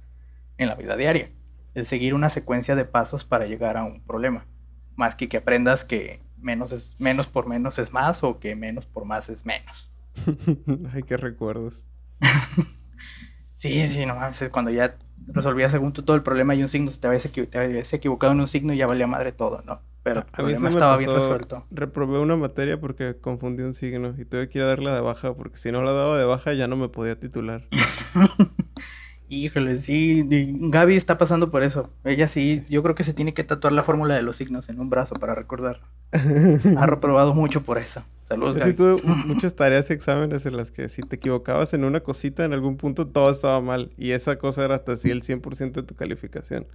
[0.58, 1.32] en la vida diaria
[1.76, 4.48] el seguir una secuencia de pasos para llegar a un problema.
[4.96, 8.86] Más que que aprendas que menos, es, menos por menos es más o que menos
[8.86, 9.92] por más es menos.
[10.94, 11.86] Ay, qué recuerdos.
[13.56, 16.90] sí, sí, no mames, cuando ya resolvías según tú todo el problema y un signo,
[16.90, 19.82] te habías, te habías equivocado en un signo y ya valía madre todo, ¿no?
[20.06, 21.66] Pero el problema estaba bien resuelto.
[21.72, 25.34] Reprobé una materia porque confundí un signo y tuve que ir a darla de baja
[25.34, 27.60] porque si no la daba de baja ya no me podía titular.
[29.36, 31.90] Híjole, sí, Gaby está pasando por eso.
[32.06, 34.80] Ella sí, yo creo que se tiene que tatuar la fórmula de los signos en
[34.80, 35.82] un brazo para recordar.
[36.14, 38.06] ha reprobado mucho por eso.
[38.24, 38.58] Saludos.
[38.60, 38.96] Yo sí tuve
[39.28, 42.78] muchas tareas y exámenes en las que si te equivocabas en una cosita, en algún
[42.78, 43.90] punto todo estaba mal.
[43.98, 46.66] Y esa cosa era hasta así el 100% de tu calificación.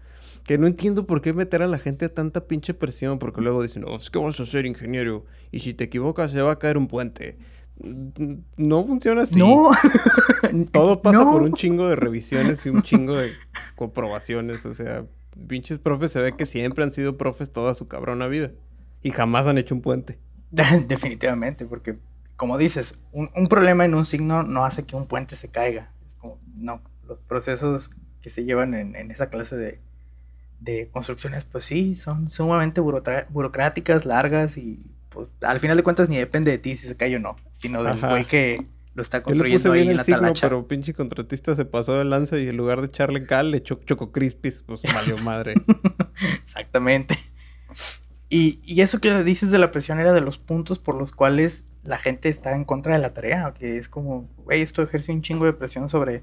[0.44, 3.62] Que no entiendo por qué meter a la gente a tanta pinche presión, porque luego
[3.62, 6.58] dicen, oh, es que vas a ser ingeniero y si te equivocas se va a
[6.58, 7.38] caer un puente.
[7.82, 9.38] No funciona así.
[9.38, 9.70] No.
[10.72, 13.32] Todo pasa por un chingo de revisiones y un chingo de
[13.76, 14.66] comprobaciones.
[14.66, 15.04] O sea,
[15.46, 18.52] pinches profes se ve que siempre han sido profes toda su cabrona vida.
[19.02, 20.18] Y jamás han hecho un puente.
[20.50, 21.98] Definitivamente, porque
[22.36, 25.92] como dices, un, problema en un signo no hace que un puente se caiga.
[26.06, 27.90] Es como, no, los procesos
[28.22, 29.80] que se llevan en, esa clase de,
[30.58, 34.78] de, construcciones, pues sí, son sumamente burocráticas, largas y
[35.10, 37.82] pues, al final de cuentas ni depende de ti si se cae o no, sino
[37.82, 41.96] del güey que lo está construyendo ahí en la signo, Pero pinche contratista se pasó
[41.96, 45.54] de lanza y en lugar de echarle cal le echó choco crispis, pues valió madre.
[46.44, 47.16] Exactamente.
[48.28, 51.64] Y, y, eso que dices de la presión era de los puntos por los cuales
[51.82, 55.22] la gente está en contra de la tarea, que es como, güey, esto ejerce un
[55.22, 56.22] chingo de presión sobre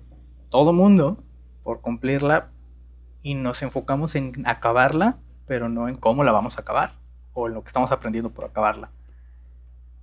[0.50, 1.22] todo mundo
[1.64, 2.52] por cumplirla
[3.22, 7.07] y nos enfocamos en acabarla, pero no en cómo la vamos a acabar
[7.38, 8.90] o en lo que estamos aprendiendo por acabarla.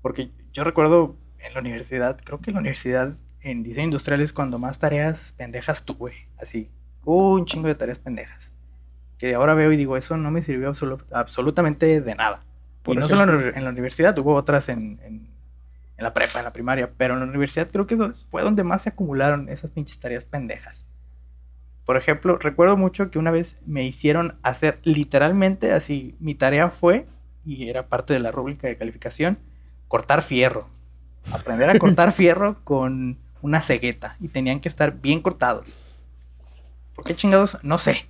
[0.02, 4.32] Porque yo recuerdo en la universidad, creo que en la universidad en diseño industrial es
[4.32, 6.70] cuando más tareas pendejas tuve, así,
[7.04, 8.54] un chingo de tareas pendejas.
[9.18, 10.72] Que ahora veo y digo, eso no me sirvió
[11.12, 12.44] absolutamente de nada.
[12.86, 15.28] y no solo en la universidad, hubo otras en, en,
[15.98, 17.96] la prepa, en la primaria, pero en la universidad creo que
[18.30, 20.86] fue donde más se acumularon esas pinches tareas pendejas.
[21.84, 27.06] Por ejemplo, recuerdo mucho que una vez me hicieron hacer literalmente así, mi tarea fue
[27.44, 29.38] y era parte de la rúbrica de calificación,
[29.88, 30.68] cortar fierro.
[31.32, 35.78] Aprender a cortar fierro con una cegueta y tenían que estar bien cortados.
[36.94, 37.58] ¿Por qué chingados?
[37.62, 38.06] No sé.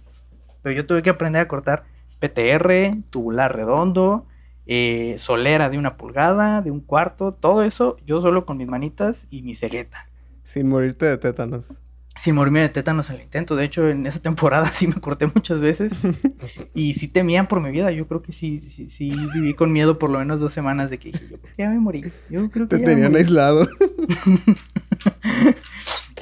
[0.63, 1.85] Pero yo tuve que aprender a cortar
[2.21, 4.27] PTR, tubular redondo,
[4.67, 9.27] eh, solera de una pulgada, de un cuarto, todo eso yo solo con mis manitas
[9.31, 10.09] y mi cegueta.
[10.45, 11.75] Sin morirte de tétanos
[12.17, 13.57] sin morirme de tétanos en el intento.
[13.57, 15.93] De hecho, en esa temporada sí me corté muchas veces.
[16.75, 17.91] y sí temían por mi vida.
[17.91, 20.99] Yo creo que sí, sí, sí viví con miedo por lo menos dos semanas de
[20.99, 21.19] que yo
[21.59, 22.03] ya me morí.
[22.31, 23.69] Yo creo que Te tenían aislado.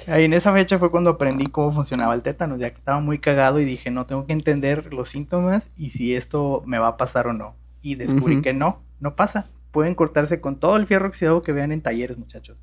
[0.08, 3.18] Ahí en esa fecha fue cuando aprendí cómo funcionaba el tétanos, ya que estaba muy
[3.18, 6.96] cagado y dije, no, tengo que entender los síntomas y si esto me va a
[6.96, 7.54] pasar o no.
[7.82, 9.48] Y descubrí que no, no pasa.
[9.70, 12.58] Pueden cortarse con todo el fierro oxidado que vean en talleres, muchachos.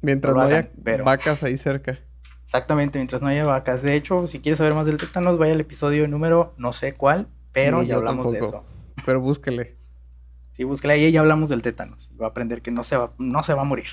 [0.00, 0.70] Mientras no, haya
[1.02, 1.98] vacas ahí cerca.
[2.44, 3.82] Exactamente, mientras no haya vacas.
[3.82, 7.26] De hecho, si quieres saber más del tétanos, vaya al episodio número no sé cuál,
[7.52, 8.64] pero ya hablamos de eso.
[9.06, 9.76] Pero búsquele.
[10.52, 12.10] sí, búsquele ahí ya hablamos del tétanos.
[12.20, 13.88] Va a aprender que no se va, no se va a morir.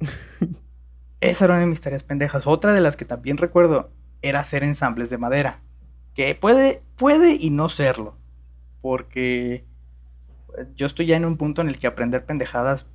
[1.20, 2.46] Esa era una de mis tareas pendejas.
[2.46, 3.90] Otra de las que también recuerdo
[4.22, 5.62] era hacer ensambles de madera.
[6.14, 8.16] Que puede, puede y no serlo.
[8.80, 9.66] Porque
[10.74, 12.86] yo estoy ya en un punto en el que aprender pendejadas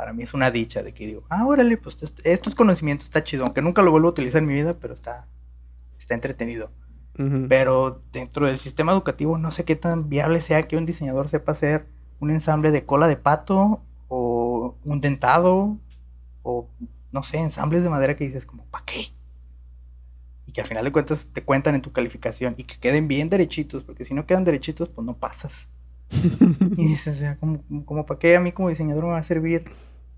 [0.00, 3.22] para mí es una dicha de que digo, ah, órale, pues esto, es conocimiento está
[3.22, 5.28] chido, aunque nunca lo vuelvo a utilizar en mi vida, pero está,
[5.98, 6.70] está entretenido.
[7.50, 11.52] Pero dentro del sistema educativo no sé qué tan viable sea que un diseñador sepa
[11.52, 11.86] hacer
[12.18, 15.76] un ensamble de cola de pato o un dentado
[16.42, 16.66] o
[17.12, 19.04] no sé, ensambles de madera que dices como, ¿para qué?
[20.46, 23.28] Y que al final de cuentas te cuentan en tu calificación y que queden bien
[23.28, 25.68] derechitos, porque si no quedan derechitos, pues no pasas.
[26.10, 29.22] y dices, o sea, como, como para qué a mí como diseñador me va a
[29.22, 29.64] servir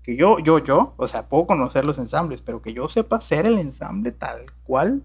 [0.03, 3.45] que yo, yo, yo, o sea, puedo conocer los ensambles, pero que yo sepa hacer
[3.45, 5.01] el ensamble tal cual,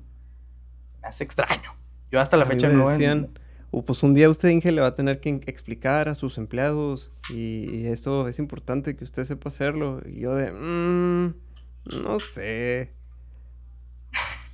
[1.00, 1.72] me hace extraño.
[2.10, 3.28] Yo hasta la fecha no decían,
[3.70, 7.12] uh, pues un día usted, Inge, le va a tener que explicar a sus empleados
[7.30, 10.00] y, eso es importante que usted sepa hacerlo.
[10.04, 11.34] Y yo de, mmm,
[12.02, 12.90] no sé.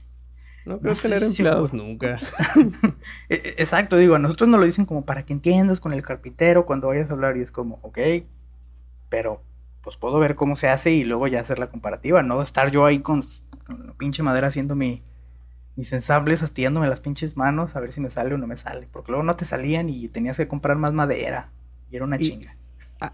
[0.67, 2.19] No creo tener empleados nunca.
[3.29, 6.03] E, e, exacto, digo, a nosotros nos lo dicen como para que entiendas con el
[6.03, 7.99] carpintero cuando vayas a hablar y es como, ok,
[9.11, 9.43] pero
[9.85, 12.87] pues puedo ver cómo se hace y luego ya hacer la comparativa, no estar yo
[12.87, 13.23] ahí con,
[13.69, 15.05] la pinche madera haciendo mi,
[15.77, 18.89] mis ensambles, astillándome las pinches manos a ver si me sale o no me sale,
[18.91, 21.53] porque luego no te salían y tenías que comprar más madera
[21.91, 22.57] y era una chinga.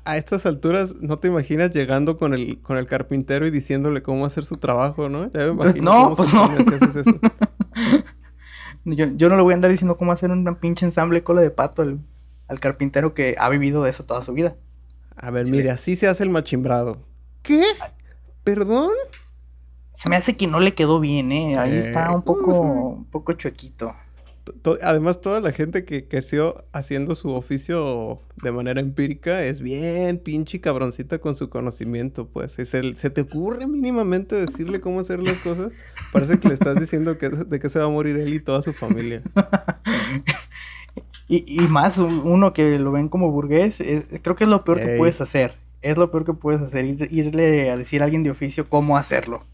[0.05, 4.25] A, estas alturas no te imaginas llegando con el, con el carpintero y diciéndole cómo
[4.25, 5.29] hacer su trabajo, ¿no?
[5.57, 6.49] Pues no, pues no.
[8.85, 11.51] yo, yo, no le voy a andar diciendo cómo hacer un pinche ensamble cola de
[11.51, 11.99] pato al,
[12.47, 14.55] al carpintero que ha vivido eso toda su vida.
[15.23, 17.05] A ver, mire, así se hace el machimbrado.
[17.43, 17.63] ¿Qué?
[18.43, 18.91] ¿Perdón?
[19.93, 21.59] Se me hace que no le quedó bien, ¿eh?
[21.59, 23.95] Ahí está eh, un poco, un poco chuequito.
[24.83, 30.61] Además, toda la gente que creció haciendo su oficio de manera empírica es bien pinche
[30.61, 32.53] cabroncita con su conocimiento, pues.
[32.53, 35.71] Si se, se, te ocurre mínimamente decirle cómo hacer las cosas,
[36.15, 38.63] parece que le estás diciendo que, de qué se va a morir él y toda
[38.63, 39.23] su familia.
[41.33, 43.81] Y, más uno que lo ven como burgués,
[44.23, 45.57] creo que es lo peor que puedes hacer.
[45.81, 49.47] Es lo peor que puedes hacer, irle a decir a alguien de oficio cómo hacerlo.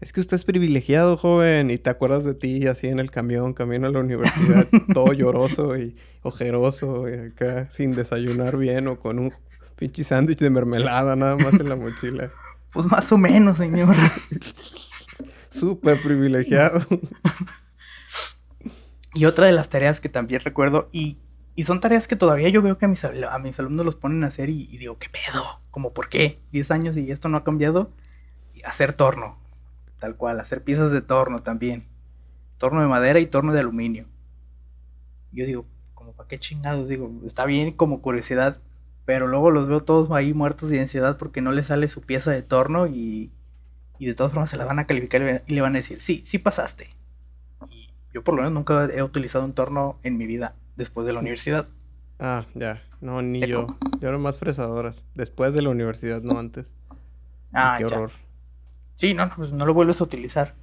[0.00, 3.54] Es que usted es privilegiado, joven, y te acuerdas de ti así en el camión,
[3.54, 9.20] camino a la universidad, todo lloroso y ojeroso, y acá sin desayunar bien o con
[9.20, 9.32] un
[9.76, 12.32] pinche sándwich de mermelada nada más en la mochila.
[12.72, 13.94] Pues más o menos, señor.
[15.50, 16.80] Súper privilegiado.
[19.14, 21.18] Y otra de las tareas que también recuerdo, y,
[21.64, 24.28] son tareas que todavía yo veo que a mis, a mis alumnos los ponen a
[24.28, 25.60] hacer y, digo, ¿qué pedo?
[25.70, 26.40] ¿Cómo por qué?
[26.50, 27.92] ¿10 años y esto no ha cambiado?
[28.54, 29.38] Y hacer torno,
[29.98, 31.88] tal cual, hacer piezas de torno también.
[32.58, 34.08] Torno de madera y torno de aluminio.
[35.30, 38.60] Yo digo, como para qué chingados, digo, está bien como curiosidad,
[39.04, 42.30] pero luego los veo todos ahí muertos de ansiedad porque no les sale su pieza
[42.30, 43.32] de torno y
[44.02, 46.22] y de todas formas se la van a calificar y le van a decir, sí,
[46.26, 46.90] sí pasaste.
[48.12, 51.20] Yo por lo menos nunca he utilizado un torno en mi vida después de la
[51.20, 51.68] universidad.
[52.18, 52.82] Ah, ya.
[53.00, 53.66] No, ni yo.
[54.00, 55.04] Yo era más fresadoras.
[55.14, 56.74] Después de la universidad, no antes.
[57.52, 58.12] Ah, qué horror.
[58.94, 60.54] Sí, no, no, pues no lo vuelves a utilizar.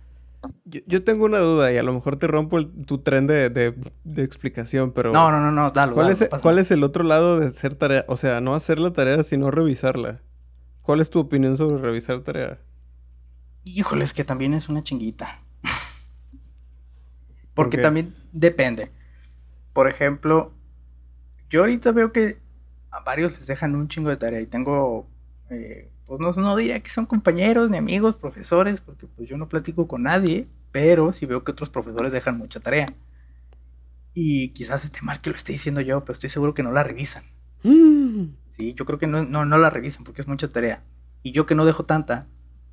[0.63, 3.75] Yo, tengo una duda y a lo mejor te rompo tu tren de,
[4.15, 5.11] explicación, pero...
[5.11, 5.91] No, no, no, no, dale.
[5.91, 8.05] ¿Cuál, es, ¿Cuál es el otro lado de hacer tarea?
[8.07, 10.21] O sea, no hacer la tarea, sino revisarla.
[10.81, 12.59] ¿Cuál es tu opinión sobre revisar tarea?
[13.65, 15.43] Híjole, es que también es una chinguita.
[17.63, 18.91] Porque también depende.
[19.73, 20.53] Por ejemplo,
[21.49, 22.39] yo ahorita veo que
[22.91, 25.07] a varios les dejan un chingo de tarea y tengo,
[25.49, 29.49] eh, pues no, no diría que son compañeros ni amigos, profesores, porque pues yo no
[29.49, 32.93] platico con nadie, pero sí veo que otros profesores dejan mucha tarea.
[34.13, 36.83] Y quizás esté mal que lo esté diciendo yo, pero estoy seguro que no la
[36.83, 37.23] revisan.
[37.63, 38.35] Mm.
[38.47, 40.83] Sí, yo creo que no, no, no la revisan porque es mucha tarea.
[41.21, 42.27] Y yo que no dejo tanta,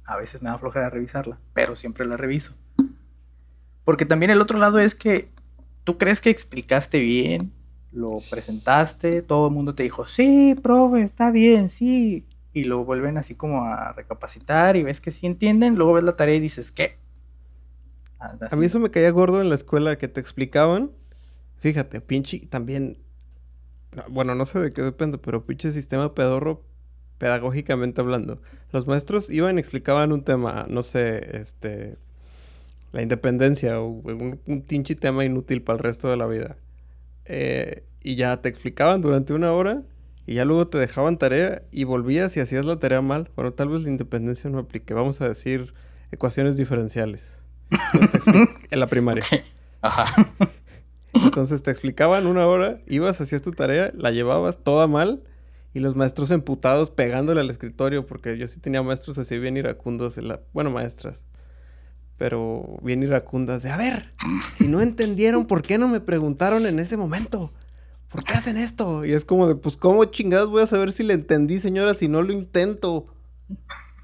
[0.06, 2.54] a veces me da flojera revisarla, pero siempre la reviso.
[3.86, 5.30] Porque también el otro lado es que
[5.84, 7.52] tú crees que explicaste bien,
[7.92, 12.26] lo presentaste, todo el mundo te dijo, sí, profe, está bien, sí.
[12.52, 16.16] Y lo vuelven así como a recapacitar y ves que sí entienden, luego ves la
[16.16, 16.98] tarea y dices, ¿qué?
[18.18, 20.90] A mí eso me caía gordo en la escuela que te explicaban.
[21.58, 22.98] Fíjate, pinche también.
[24.10, 26.64] Bueno, no sé de qué depende, pero pinche sistema pedorro
[27.18, 28.42] pedagógicamente hablando.
[28.72, 31.98] Los maestros iban y explicaban un tema, no sé, este,
[32.96, 36.56] la independencia un, un tema inútil para el resto de la vida.
[37.26, 39.82] Eh, y ya te explicaban durante una hora
[40.26, 43.30] y ya luego te dejaban tarea y volvías y hacías la tarea mal.
[43.36, 44.94] Bueno, tal vez la independencia no aplique.
[44.94, 45.74] Vamos a decir
[46.10, 47.44] ecuaciones diferenciales.
[48.70, 49.24] en la primaria.
[49.82, 50.06] Ajá.
[51.12, 55.22] Entonces te explicaban una hora, ibas, hacías tu tarea, la llevabas toda mal
[55.74, 60.16] y los maestros emputados pegándole al escritorio, porque yo sí tenía maestros así bien iracundos,
[60.16, 60.40] en la...
[60.54, 61.24] bueno, maestras,
[62.18, 64.12] pero bien iracundas de, a ver,
[64.56, 67.50] si no entendieron, ¿por qué no me preguntaron en ese momento?
[68.08, 69.04] ¿Por qué hacen esto?
[69.04, 72.08] Y es como de, pues, ¿cómo chingados voy a saber si le entendí, señora, si
[72.08, 73.06] no lo intento?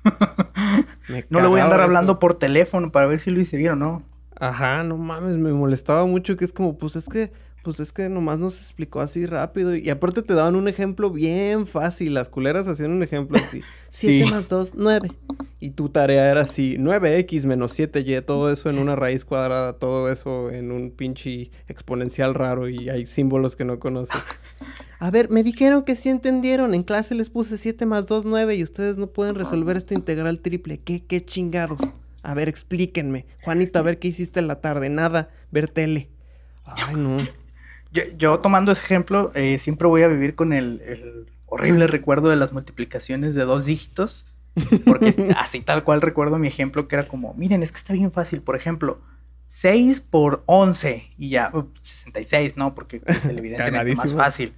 [1.31, 3.77] no le voy a andar hablando por teléfono para ver si lo hice bien o
[3.77, 4.03] no.
[4.39, 8.09] Ajá, no mames, me molestaba mucho que es como, pues es que pues es que
[8.09, 9.75] nomás nos explicó así rápido.
[9.75, 12.15] Y aparte te daban un ejemplo bien fácil.
[12.15, 13.63] Las culeras hacían un ejemplo así.
[13.89, 15.13] 7 más 2, 9.
[15.61, 20.11] Y tu tarea era así, 9x menos 7y, todo eso en una raíz cuadrada, todo
[20.11, 24.21] eso en un pinche exponencial raro y hay símbolos que no conoces.
[24.99, 26.75] A ver, me dijeron que sí entendieron.
[26.75, 30.41] En clase les puse 7 más 2, 9 y ustedes no pueden resolver esta integral
[30.41, 30.79] triple.
[30.79, 31.81] ¿Qué, qué chingados?
[32.23, 33.27] A ver, explíquenme.
[33.43, 34.89] Juanito, a ver qué hiciste en la tarde.
[34.89, 36.09] Nada, ver tele.
[36.65, 37.17] Ay, no.
[38.17, 42.53] Yo, tomando ese ejemplo, eh, siempre voy a vivir con el, horrible recuerdo de las
[42.53, 44.27] multiplicaciones de dos dígitos.
[44.85, 48.13] Porque así tal cual recuerdo mi ejemplo que era como, miren, es que está bien
[48.13, 48.43] fácil.
[48.43, 49.01] Por ejemplo,
[49.47, 51.53] 6 por 11 y ya,
[51.83, 52.75] 66, ¿no?
[52.75, 54.55] Porque es el evidentemente más fácil.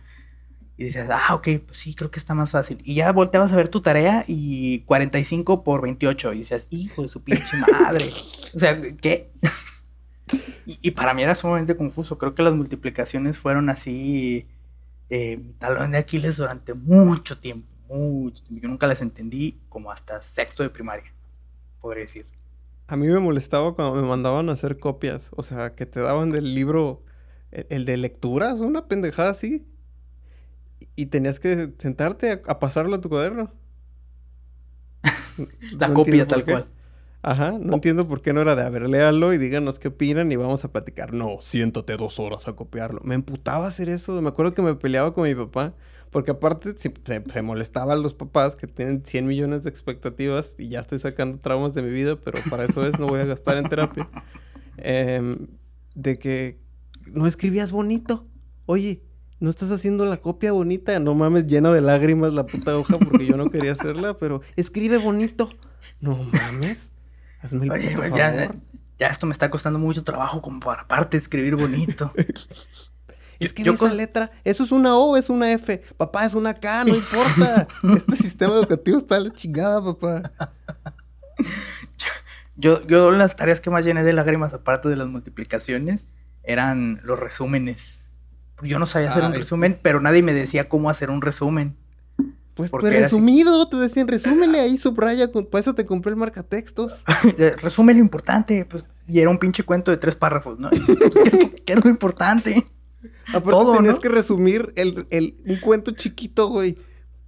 [0.76, 2.78] Y dices, ah, ok, pues sí, creo que está más fácil.
[2.84, 6.32] Y ya volteabas a ver tu tarea y 45 por 28.
[6.32, 8.12] Y dices, hijo de su pinche madre.
[8.54, 9.32] o sea, ¿qué?
[10.66, 12.18] Y, para mí era sumamente confuso.
[12.18, 14.46] Creo que las multiplicaciones fueron así,
[15.10, 17.68] eh, mi talón de Aquiles durante mucho tiempo.
[17.88, 21.12] Mucho Yo nunca las entendí como hasta sexto de primaria,
[21.80, 22.26] podría decir.
[22.86, 25.30] A mí me molestaba cuando me mandaban a hacer copias.
[25.36, 27.02] O sea, que te daban del libro,
[27.50, 29.66] el, de lecturas, una pendejada así.
[30.96, 33.52] Y tenías que sentarte a, pasarlo a tu cuaderno.
[35.78, 36.68] La copia tal cual.
[37.26, 40.30] Ajá, no entiendo por qué no era de, a ver, léalo y díganos qué opinan
[40.30, 41.14] y vamos a platicar.
[41.14, 43.00] No, siéntate dos horas a copiarlo.
[43.02, 44.20] Me emputaba hacer eso.
[44.20, 45.72] Me acuerdo que me peleaba con mi papá.
[46.10, 46.92] Porque aparte se,
[47.32, 51.38] se, molestaba a los papás que tienen 100 millones de expectativas y ya estoy sacando
[51.38, 54.08] traumas de mi vida, pero para eso es, no voy a gastar en terapia.
[54.76, 55.48] Em,
[55.94, 56.60] de que
[57.06, 58.28] no escribías bonito.
[58.66, 59.00] Oye,
[59.40, 61.00] no estás haciendo la copia bonita.
[61.00, 64.98] No mames, lleno de lágrimas la puta hoja porque yo no quería hacerla, pero escribe
[64.98, 65.48] bonito.
[66.00, 66.93] No mames.
[67.70, 68.50] Oye, ya,
[68.98, 72.12] ya, esto me está costando mucho trabajo como para aparte escribir bonito.
[73.40, 75.82] Es que en esa letra, eso es una O, es una F.
[75.96, 77.66] Papá, es una K, no importa.
[77.96, 80.32] este sistema educativo está la chingada, papá.
[82.56, 86.06] Yo, yo las tareas que más llené de lágrimas, aparte de las multiplicaciones,
[86.44, 88.10] eran los resúmenes.
[88.62, 91.76] Yo no sabía hacer un resumen, pero nadie me decía cómo hacer un resumen.
[92.54, 97.04] Pues, pues resumido, te decían, resúmele ahí, subraya, con, por eso te compré el marcatextos.
[97.62, 100.70] Resume lo importante, pues, y era un pinche cuento de tres párrafos, ¿no?
[101.66, 102.64] ¿Qué, es, lo importante?
[103.28, 106.78] Aparte Todo, tenías que resumir el, el, un cuento chiquito, güey.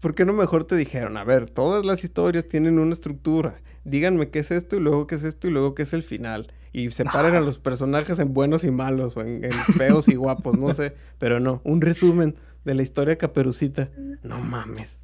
[0.00, 4.30] ¿Por qué no mejor te dijeron, a ver, todas las historias tienen una estructura díganme
[4.30, 6.52] qué es esto y luego qué es esto y luego qué es el final.
[6.72, 10.74] Y separen a los personajes en buenos y malos o en, feos y guapos, no
[10.74, 10.94] sé.
[11.18, 13.88] Pero no, un resumen de la historia caperucita.
[14.22, 14.98] No mames.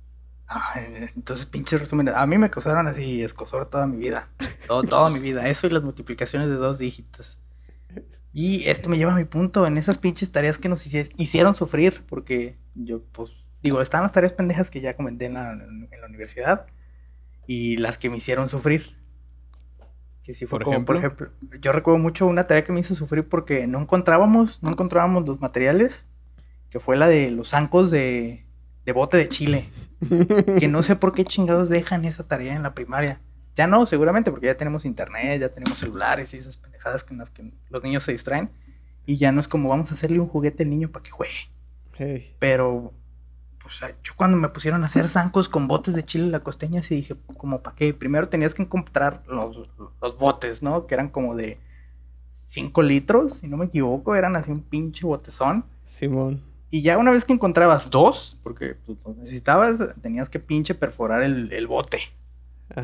[1.14, 2.14] Entonces, pinches resúmenes.
[2.14, 4.28] A mí me causaron así escosor toda mi vida.
[4.66, 5.48] Todo, toda mi vida.
[5.48, 7.40] Eso y las multiplicaciones de dos dígitos.
[8.32, 12.04] Y esto me lleva a mi punto en esas pinches tareas que nos hicieron sufrir.
[12.08, 16.66] Porque yo, pues, digo, estaban las tareas pendejas que ya comenté en la universidad
[17.46, 18.82] y las que me hicieron sufrir.
[20.22, 20.94] Que sí fue por como, ejemplo?
[20.94, 24.70] por ejemplo, yo recuerdo mucho una tarea que me hizo sufrir porque no encontrábamos, no
[24.70, 26.06] encontrábamos los materiales,
[26.70, 28.46] que fue la de los zancos de,
[28.84, 29.68] de bote de chile.
[30.58, 33.20] que no sé por qué chingados dejan esa tarea en la primaria.
[33.54, 37.30] Ya no, seguramente, porque ya tenemos internet, ya tenemos celulares y esas pendejadas con las
[37.30, 38.50] que los niños se distraen.
[39.04, 41.50] Y ya no es como vamos a hacerle un juguete al niño para que juegue.
[42.38, 42.92] Pero
[43.62, 46.96] pues yo cuando me pusieron a hacer zancos con botes de chile la costeña, sí
[46.96, 47.94] dije, como para qué?
[47.94, 49.70] Primero tenías que encontrar los,
[50.18, 50.86] botes, ¿no?
[50.86, 51.60] Que eran como de
[52.32, 55.64] 5 litros, si no me equivoco, eran así un pinche botezón.
[55.84, 56.42] Simón.
[56.74, 61.66] Y ya una vez que encontrabas dos, porque pues, necesitabas, tenías que pinche perforar el,
[61.66, 61.98] bote.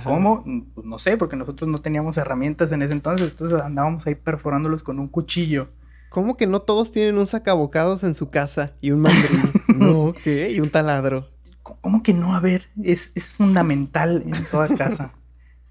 [0.04, 0.44] ¿Cómo?
[0.74, 4.82] Pues no sé, porque nosotros no teníamos herramientas en ese entonces, entonces andábamos ahí perforándolos
[4.82, 5.70] con un cuchillo.
[6.10, 9.40] ¿Cómo que no todos tienen un sacabocados en su casa y un mandril?
[9.74, 10.50] no, ¿qué?
[10.52, 11.30] Y un taladro.
[11.62, 12.36] ¿Cómo que no?
[12.36, 15.14] A ver, es, fundamental en toda casa.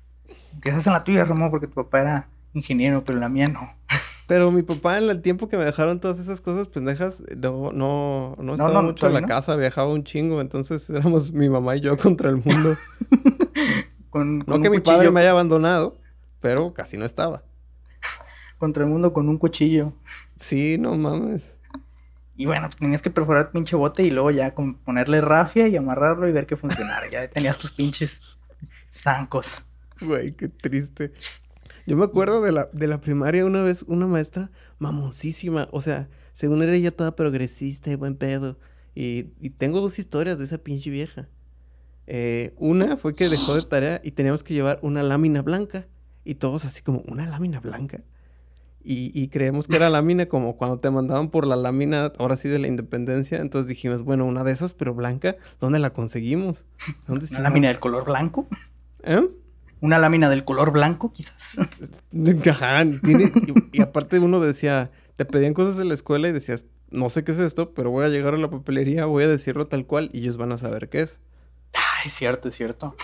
[0.64, 3.77] Quizás en la tuya, Ramón, porque tu papá era ingeniero, pero en la mía no.
[4.28, 8.36] Pero mi papá, en el tiempo que me dejaron todas esas cosas pendejas, no, no,
[8.38, 11.98] no estaba mucho en la casa, viajaba un chingo, entonces éramos mi mamá y yo
[11.98, 12.76] contra el mundo.
[14.48, 15.98] no que mi padre me haya abandonado,
[16.42, 17.44] pero casi no estaba
[18.60, 19.94] contra el mundo con un cuchillo.
[20.38, 21.58] Sí, no mames.
[22.36, 25.76] Y bueno, pues tenías que perforar el pinche bote y luego ya ponerle rafia y
[25.76, 27.10] amarrarlo y ver que funcionara.
[27.10, 28.38] ya tenías tus pinches
[28.92, 29.64] zancos.
[30.00, 31.12] Güey, qué triste.
[31.88, 35.70] Yo me acuerdo de la, de la primaria una vez, una maestra mamoncísima.
[35.72, 38.60] O sea, según era ella toda progresista y buen pedo.
[38.94, 41.30] Y, y tengo dos historias de esa pinche vieja.
[42.08, 45.88] Eh, una fue que dejó de tarea y teníamos que llevar una lámina blanca.
[46.26, 48.04] Y todos así como, ¿una lámina blanca?
[48.90, 52.60] Y, creemos que era lámina como cuando te mandaban por la lámina, ahora sí de
[52.60, 53.40] la independencia.
[53.40, 56.66] Entonces dijimos, bueno, una de esas, pero blanca, ¿dónde la conseguimos?
[57.08, 58.48] ¿Una lámina del color blanco?
[59.04, 59.28] ¿Eh?
[59.80, 61.58] ¿Una lámina del color blanco, quizás?
[62.50, 62.84] Ajá,
[63.72, 67.32] y, aparte uno decía, te pedían cosas de la escuela y decías, no sé qué
[67.32, 70.20] es esto, pero voy a llegar a la papelería, voy a decirlo tal cual y
[70.20, 71.20] ellos van a saber qué es.
[71.76, 72.96] Ah, es cierto, es cierto.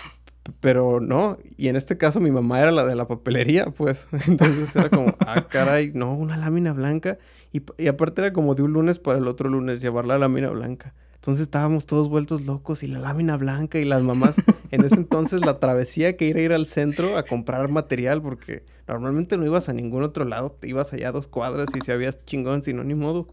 [0.60, 4.08] Pero no, y en este caso mi mamá era la de la papelería, pues.
[4.28, 7.18] Entonces era como, ah, caray, no, una lámina blanca.
[7.52, 10.50] Y, y, aparte era como de un lunes para el otro lunes llevar la lámina
[10.50, 10.92] blanca.
[11.24, 14.34] Entonces estábamos todos vueltos locos y la lámina blanca y las mamás.
[14.70, 18.62] en ese entonces la travesía que ir a ir al centro a comprar material, porque
[18.86, 21.92] normalmente no ibas a ningún otro lado, te ibas allá a dos cuadras y si
[21.92, 23.28] habías chingón, si no, ni modo.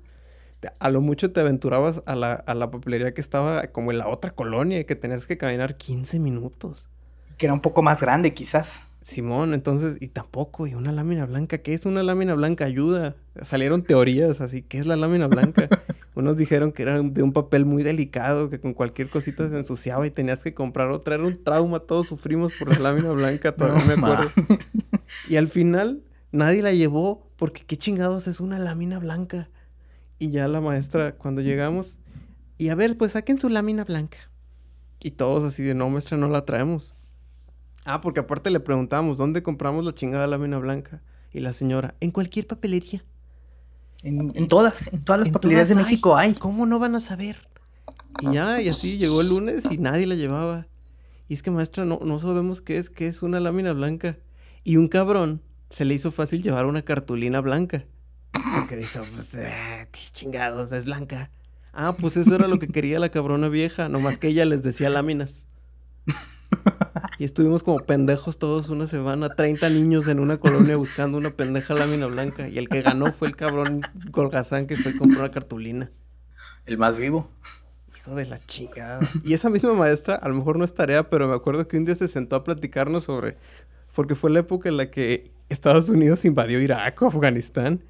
[0.79, 4.07] A lo mucho te aventurabas a la, a la papelería que estaba como en la
[4.07, 6.89] otra colonia y que tenías que caminar 15 minutos
[7.37, 8.87] que era un poco más grande quizás.
[9.01, 12.65] Simón, entonces, y tampoco, y una lámina blanca, ¿qué es una lámina blanca?
[12.65, 13.15] Ayuda.
[13.41, 15.67] Salieron teorías así, ¿qué es la lámina blanca?
[16.13, 20.05] Unos dijeron que era de un papel muy delicado, que con cualquier cosita se ensuciaba
[20.05, 21.15] y tenías que comprar otra.
[21.15, 24.29] Era un trauma, todos sufrimos por la lámina blanca, todavía me acuerdo.
[25.29, 29.49] Y al final, nadie la llevó, porque qué chingados es una lámina blanca.
[30.19, 31.99] Y ya la maestra, cuando llegamos,
[32.57, 34.17] y a ver, pues saquen su lámina blanca.
[35.01, 36.95] Y todos así de, no, maestra, no la traemos.
[37.85, 41.01] Ah, porque aparte le preguntamos, ¿dónde compramos la chingada lámina blanca?
[41.31, 43.03] Y la señora, en cualquier papelería.
[44.03, 46.33] En, todas, en todas las papelerías de México hay.
[46.33, 47.47] ¿Cómo no van a saber?
[48.19, 50.67] Y ya, y así llegó el lunes y nadie la llevaba.
[51.27, 54.17] Y es que maestra, no, no sabemos qué es, qué es una lámina blanca.
[54.63, 57.85] Y un cabrón se le hizo fácil llevar una cartulina blanca.
[58.31, 61.31] Porque dijo, pues, eh, chingados, es blanca.
[61.73, 64.89] Ah, pues eso era lo que quería la cabrona vieja, nomás que ella les decía
[64.89, 65.45] láminas.
[67.17, 71.75] Y estuvimos como pendejos todos una semana, 30 niños en una colonia buscando una pendeja
[71.75, 72.49] lámina blanca.
[72.49, 75.91] Y el que ganó fue el cabrón Golgazán que fue y compró una cartulina.
[76.65, 77.29] El más vivo.
[77.95, 78.99] Hijo de la chingada.
[79.23, 81.85] Y esa misma maestra, a lo mejor no es tarea, pero me acuerdo que un
[81.85, 83.37] día se sentó a platicarnos sobre.
[83.93, 87.83] Porque fue la época en la que Estados Unidos invadió Irak o Afganistán.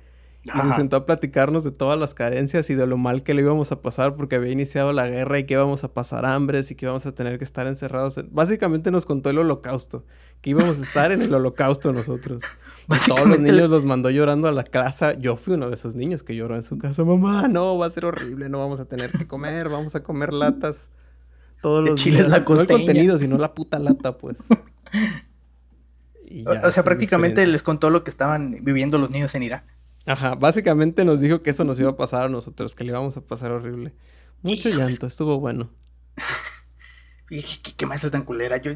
[0.44, 3.44] Y se sentó a platicarnos de todas las carencias y de lo mal que le
[3.44, 6.76] íbamos a pasar porque había iniciado la guerra y que íbamos a pasar hambres y
[6.76, 8.20] que íbamos a tener que estar encerrados.
[8.32, 10.04] Básicamente nos contó el holocausto,
[10.42, 12.44] que íbamos a estar en el holocausto nosotros.
[12.90, 15.14] Y todos los niños los mandó llorando a la casa.
[15.14, 17.06] Yo fui uno de esos niños que lloró en su casa.
[17.06, 20.34] Mamá, no, va a ser horrible, no vamos a tener que comer, vamos a comer
[20.34, 20.90] latas
[21.62, 22.28] todos los días.
[22.28, 24.36] La no el contenido, sino la puta lata, pues.
[26.66, 29.64] o sea, prácticamente les contó lo que estaban viviendo los niños en Irak.
[30.06, 33.18] Ajá, básicamente nos dijo que eso nos iba a pasar a nosotros, que le íbamos
[33.18, 33.94] a pasar horrible.
[34.42, 35.70] Mucho llanto, estuvo bueno.
[37.30, 37.44] ¿Qué,
[37.78, 38.58] qué, maestra tan culera.
[38.58, 38.74] Yo,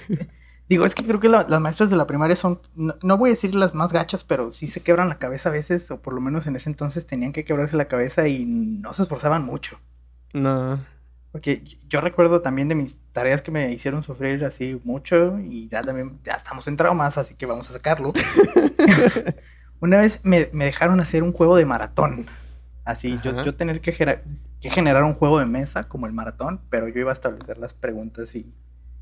[0.68, 3.54] digo, es que creo que las maestras de la primaria son, no, voy a decir
[3.54, 6.46] las más gachas, pero sí se quebran la cabeza a veces, o por lo menos
[6.46, 9.78] en ese entonces tenían que quebrarse la cabeza y no se esforzaban mucho.
[10.32, 10.84] No.
[11.30, 15.82] Porque yo recuerdo también de mis tareas que me hicieron sufrir así mucho y ya
[15.82, 18.12] también, ya estamos en traumas, así que vamos a sacarlo.
[19.82, 22.24] Una vez me, dejaron hacer un juego de maratón.
[22.84, 26.86] Así, yo, yo, tener que, que, generar un juego de mesa como el maratón, pero
[26.86, 28.54] yo iba a establecer las preguntas y,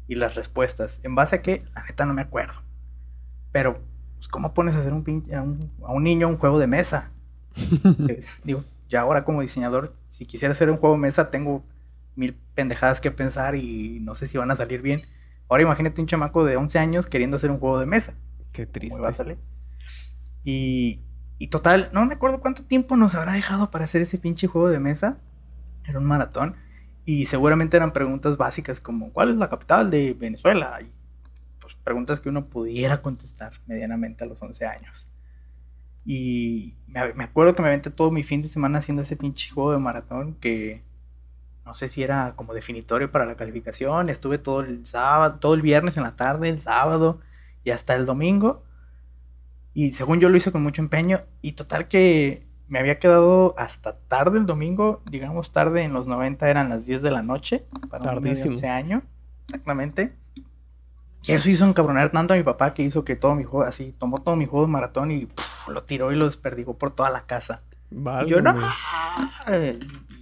[0.08, 1.00] las respuestas.
[1.04, 1.62] ¿En base a qué?
[1.74, 2.62] La neta no me acuerdo.
[3.52, 3.78] Pero,
[4.16, 5.04] pues, ¿cómo pones a hacer un,
[5.34, 7.10] a, un, a un niño un juego de mesa?
[8.44, 11.62] digo, ya ahora como diseñador, si quisiera hacer un juego de mesa, tengo
[12.16, 15.00] mil pendejadas que pensar y no sé si van a salir bien.
[15.50, 18.14] Ahora imagínate un chamaco de 11 años queriendo hacer un juego de mesa.
[18.52, 18.96] Qué triste.
[18.96, 19.36] ¿Cómo va a salir?
[20.44, 21.00] Y,
[21.50, 24.80] total, no me acuerdo cuánto tiempo nos habrá dejado para hacer ese pinche juego de
[24.80, 25.18] mesa.
[25.86, 26.56] Era un maratón.
[27.04, 30.78] Y seguramente eran preguntas básicas como ¿cuál es la capital de Venezuela?
[30.80, 30.92] Y
[31.60, 35.08] pues preguntas que uno pudiera contestar medianamente a los 11 años.
[36.04, 39.72] Y me, acuerdo que me aventé todo mi fin de semana haciendo ese pinche juego
[39.72, 40.82] de maratón que
[41.64, 44.08] no sé si era como definitorio para la calificación.
[44.08, 47.20] Estuve todo el sábado, todo el viernes en la tarde, el sábado
[47.64, 48.62] y hasta el domingo
[49.74, 51.22] y según yo lo hice con mucho empeño.
[51.42, 55.02] Y total que me había quedado hasta tarde el domingo.
[55.10, 57.66] Digamos tarde en los 90 eran las 10 de la noche.
[57.88, 58.56] Para Tardísimo.
[58.56, 59.02] Un año.
[59.46, 60.16] Exactamente.
[61.24, 63.92] Y eso hizo encabronar tanto a mi papá que hizo que todo mi juego, así,
[63.92, 65.28] tomó todo mi juego de maratón y
[65.68, 67.62] lo tiró y lo desperdigó por toda la casa.
[67.90, 68.28] Vale.
[68.28, 68.54] Y yo no.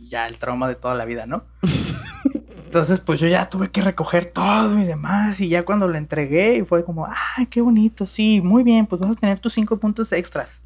[0.09, 1.45] Ya el trauma de toda la vida, ¿no?
[2.65, 5.41] Entonces, pues yo ya tuve que recoger todo y demás.
[5.41, 9.13] Y ya cuando lo entregué, fue como, ay, qué bonito, sí, muy bien, pues vas
[9.13, 10.63] a tener tus cinco puntos extras.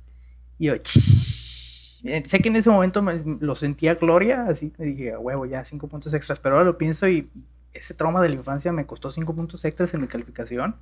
[0.59, 5.16] Y yo, eh, sé que en ese momento me, lo sentía gloria, así que dije,
[5.16, 6.40] huevo, ya cinco puntos extras.
[6.40, 7.30] Pero ahora lo pienso y
[7.72, 10.76] ese trauma de la infancia me costó cinco puntos extras en mi calificación.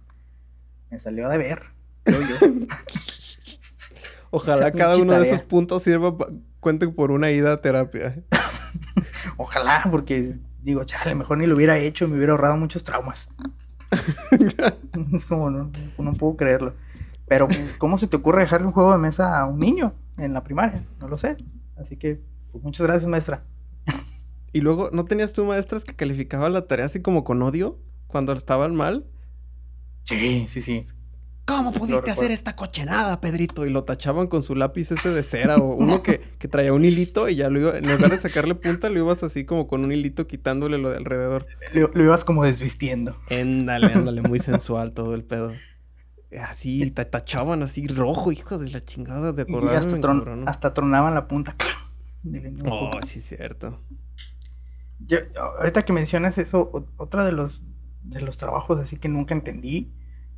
[0.91, 1.61] Me salió a deber,
[2.05, 2.37] creo yo.
[4.31, 6.17] Ojalá cada uno de esos puntos sirva,
[6.61, 8.23] cuente por una ida a terapia.
[9.43, 13.31] Ojalá, porque digo, chale, mejor ni lo hubiera hecho, me hubiera ahorrado muchos traumas.
[15.15, 16.75] es como, no, no puedo creerlo.
[17.27, 20.45] Pero, ¿cómo se te ocurre dejarle un juego de mesa a un niño en la
[20.45, 20.85] primaria?
[20.99, 21.39] No lo sé.
[21.79, 22.21] Así que,
[22.53, 23.43] pues, muchas gracias, maestra.
[24.53, 27.79] y luego, ¿no tenías tú maestras que calificaban la tarea así como con odio
[28.09, 29.07] cuando estaban mal?
[30.03, 30.85] Sí, sí, sí.
[31.57, 33.67] ¿Cómo pudiste hacer esta cochenada, Pedrito?
[33.67, 37.29] Y lo tachaban con su lápiz ese de cera o uno que, traía un hilito
[37.29, 39.93] y ya lo iba, en lugar de sacarle punta, lo ibas así como con un
[39.93, 41.47] hilito quitándole lo de alrededor.
[41.73, 43.17] Lo, ibas como desvistiendo.
[43.31, 45.53] Ándale, ándale, muy sensual todo el pedo.
[46.41, 50.43] Así, tachaban así rojo, hijo de la chingada de acordarme.
[50.43, 51.57] Y hasta, tronaban la punta.
[52.71, 53.81] Oh, sí, cierto.
[55.59, 57.63] ahorita que mencionas eso, otra de los,
[58.03, 59.93] de los trabajos así que nunca entendí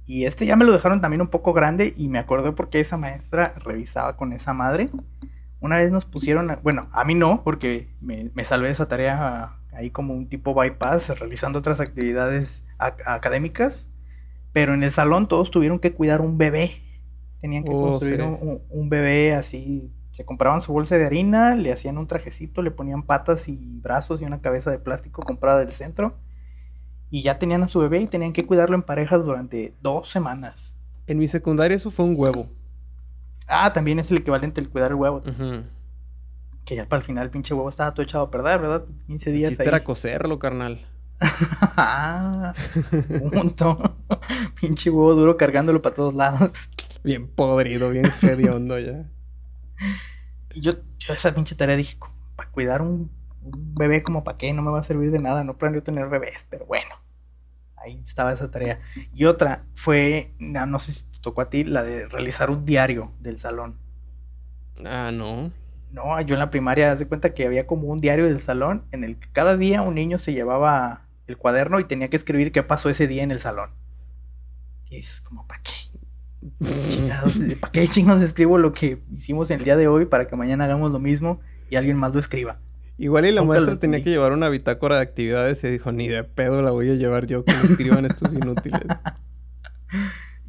[0.07, 2.97] y este ya me lo dejaron también un poco grande y me acordé porque esa
[2.97, 4.91] maestra revisaba con esa madre.
[5.61, 9.59] Una vez nos pusieron, bueno, a mí no, porque me, me salvé de esa tarea
[9.73, 13.91] ahí como un tipo bypass, realizando otras actividades académicas.
[14.53, 16.83] Pero en el salón todos tuvieron que cuidar un bebé.
[17.41, 19.93] Tenían que oh, construir un, bebé así.
[20.11, 24.21] Se compraban su bolsa de harina, le hacían un trajecito, le ponían patas y brazos
[24.21, 26.19] y una cabeza de plástico comprada del centro
[27.13, 30.77] y ya tenían a su bebé y tenían que cuidarlo en parejas durante dos semanas.
[31.07, 32.49] En mi secundaria eso fue un huevo.
[33.47, 35.23] Ah, también es el equivalente al cuidar el huevo.
[36.65, 38.87] Que ya para el final el pinche huevo estaba todo echado a perder, ¿verdad?
[39.09, 39.61] 15 días.
[39.61, 40.87] El era coserlo, carnal.
[41.77, 42.55] ah,
[43.31, 43.77] punto.
[44.61, 46.71] pinche huevo duro cargándolo para todos lados.
[47.05, 49.07] Bien podrido, bien hediondo ya.
[50.55, 51.99] Y yo, yo esa pinche tarea dije,
[52.37, 53.11] para cuidar un,
[53.43, 56.09] un, bebé como para qué, no me va a servir de nada, no planeo tener
[56.09, 57.02] bebés, pero bueno
[57.83, 58.81] ahí estaba esa tarea.
[59.15, 63.13] Y otra fue, no, sé si te tocó a ti, la de realizar un diario
[63.21, 63.79] del salón.
[64.85, 65.53] Ah, no.
[65.91, 68.85] No, yo en la primaria, haz de cuenta que había como un diario del salón
[68.93, 72.51] en el que cada día un niño se llevaba el cuaderno y tenía que escribir
[72.51, 73.71] qué pasó ese día en el salón.
[74.89, 75.73] Y es como, ¿para qué?
[77.61, 80.91] ¿Para qué chingados escribo lo que hicimos el día de hoy para que mañana hagamos
[80.91, 82.59] lo mismo y alguien más lo escriba?
[82.99, 86.25] Igual y la maestra tenía que llevar una bitácora de actividades y dijo, ni de
[86.25, 88.83] pedo la voy a llevar yo que escriban estos inútiles.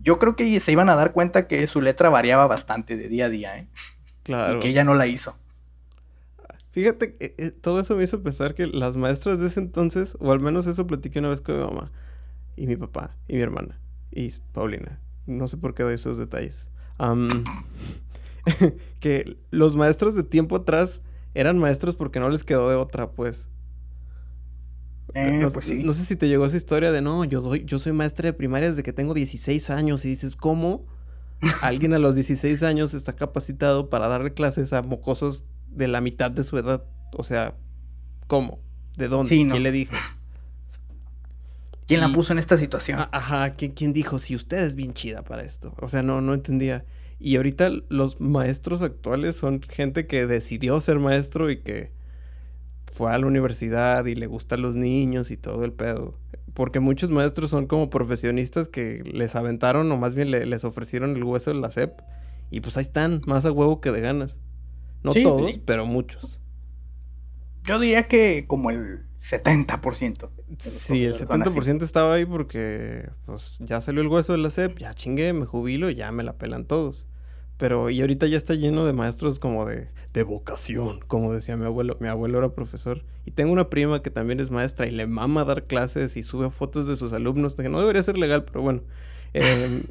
[0.04, 3.26] Yo creo que se iban a dar cuenta que su letra variaba bastante de día
[3.26, 3.70] a día, ¿eh?
[4.24, 4.58] Claro.
[4.58, 5.40] Y que ella no la hizo.
[6.72, 10.34] Fíjate, que eh, todo eso me hizo pensar que las maestras de ese entonces, o
[10.34, 11.92] al menos eso platiqué una vez con mi mamá,
[12.58, 13.80] y mi papá, y mi hermana,
[14.12, 15.00] y Paulina.
[15.26, 16.70] No sé por qué doy esos detalles.
[19.00, 21.02] que los maestros de tiempo atrás
[21.34, 23.48] eran maestros porque no les quedó de otra, pues.
[25.14, 25.84] Eh, no, pues sí.
[25.84, 28.34] no, sé si te llegó esa historia de no, yo doy, yo soy maestra de
[28.34, 30.86] primaria desde que tengo 16 años y dices, ¿cómo
[31.62, 36.32] alguien a los 16 años está capacitado para darle clases a mocosos de la mitad
[36.32, 36.84] de su edad?
[37.16, 37.56] O sea,
[38.28, 38.60] ¿cómo?
[38.98, 39.30] ¿De dónde?
[39.30, 39.94] ¿Quién le dijo?
[41.88, 43.00] ¿Quién la puso en esta situación?
[43.12, 45.76] Ajá, ¿quién, ¿quién, dijo si usted es bien chida para esto?
[45.82, 46.86] O sea, no, no entendía.
[47.24, 51.94] Y ahorita los maestros actuales son gente que decidió ser maestro y que
[52.92, 56.20] fue a la universidad y le gustan los niños y todo el pedo.
[56.54, 61.24] Porque muchos maestros son como profesionistas que les aventaron o más bien les ofrecieron el
[61.24, 61.98] hueso de la SEP.
[62.52, 64.42] Y pues ahí están, más a huevo que de ganas.
[65.02, 66.42] No todos, pero muchos.
[67.66, 70.30] Yo diría que como el 70%.
[70.60, 74.94] Sí, el 70% estaba ahí porque pues ya salió el hueso de la SEP, ya
[74.94, 77.08] chingué, me jubilo y ya me la pelan todos.
[77.58, 81.66] Pero y ahorita ya está lleno de maestros como de, de vocación, como decía mi
[81.66, 81.98] abuelo.
[82.00, 83.04] Mi abuelo era profesor.
[83.26, 86.50] Y tengo una prima que también es maestra y le mama dar clases y sube
[86.50, 87.56] fotos de sus alumnos.
[87.56, 88.82] Que no debería ser legal, pero bueno.
[89.34, 89.84] Em,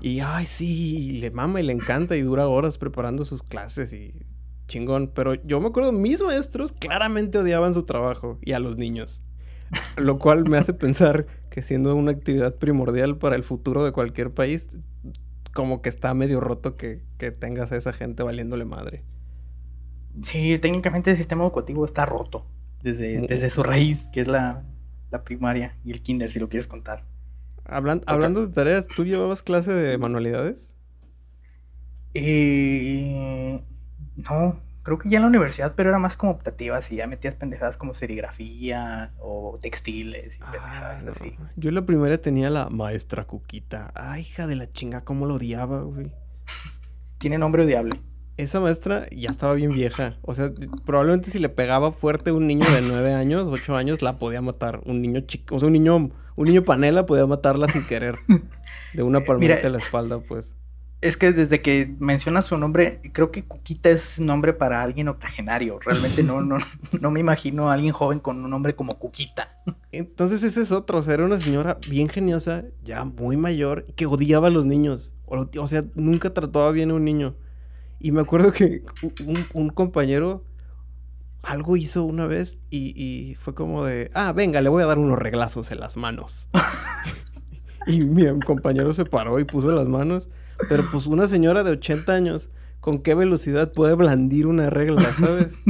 [0.00, 4.14] y ay, sí, le mama y le encanta y dura horas preparando sus clases y
[4.66, 5.10] chingón.
[5.14, 9.22] Pero yo me acuerdo, mis maestros claramente odiaban su trabajo y a los niños.
[9.96, 14.32] Lo cual me hace pensar que siendo una actividad primordial para el futuro de cualquier
[14.32, 14.76] país,
[15.56, 17.00] como que está medio roto que,
[17.40, 18.98] tengas a esa gente valiéndole madre.
[20.20, 22.46] Sí, técnicamente el sistema educativo está roto
[22.82, 23.26] desde, mm.
[23.26, 24.64] desde su raíz, que es la,
[25.24, 27.06] primaria y el kinder, si lo quieres contar.
[27.64, 30.76] Hablando de tareas, ¿tú llevabas clase de manualidades?
[32.12, 33.58] Eh,
[34.28, 37.34] no, creo que ya en la universidad, pero era más como optativa, así ya metías
[37.34, 41.36] pendejadas como serigrafía o textiles y ah, pendejadas así.
[41.56, 43.90] Yo la primera tenía la maestra Cuquita.
[43.96, 46.12] Ay, hija de la chinga, cómo lo odiaba, güey.
[47.18, 48.00] Tiene nombre odiable.
[48.36, 50.18] Esa maestra ya estaba bien vieja.
[50.22, 50.52] O sea,
[50.84, 54.82] probablemente si le pegaba fuerte un niño de nueve años, ocho años, la podía matar.
[54.86, 58.14] Un niño chico, o sea, un niño, un niño panela podía matarla sin querer.
[58.94, 60.52] De una palmita en la espalda, pues.
[61.02, 65.78] Es que desde que menciona su nombre, creo que Cuquita es nombre para alguien octogenario.
[65.78, 66.56] Realmente no, no,
[67.00, 69.50] no me imagino a alguien joven con un nombre como Cuquita.
[69.92, 70.98] Entonces ese es otro.
[70.98, 75.14] O sea, era una señora bien geniosa, ya muy mayor, que odiaba a los niños.
[75.26, 77.36] O, sea, nunca trataba bien a un niño.
[78.00, 78.82] Y me acuerdo que
[79.52, 80.44] un, compañero
[81.42, 84.98] algo hizo una vez y, y, fue como de, ah, venga, le voy a dar
[84.98, 86.48] unos reglazos en las manos.
[87.86, 90.28] y mi compañero se paró y puso las manos.
[90.68, 92.50] Pero pues una señora de 80 años,
[92.80, 95.64] ¿con qué velocidad puede blandir una regla, sabes?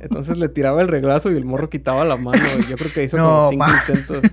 [0.00, 2.42] Entonces le tiraba el reglazo y el morro quitaba la mano.
[2.60, 4.30] Y yo creo que hizo como cinco intentos.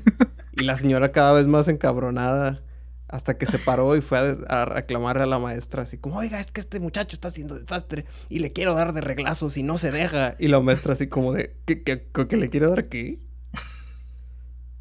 [0.53, 2.61] Y la señora cada vez más encabronada.
[3.07, 6.49] Hasta que se paró y fue a, reclamar a la maestra, así como, oiga, es
[6.49, 9.91] que este muchacho está haciendo desastre y le quiero dar de reglazos y no se
[9.91, 10.35] deja.
[10.39, 13.21] Y la maestra, así como de, ¿qué, qué, le quiero dar aquí?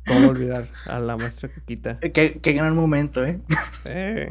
[0.06, 1.98] ¿Cómo olvidar a la maestra Cuquita?
[1.98, 3.40] Qué, qué gran momento, ¿eh?
[3.86, 4.28] Eh.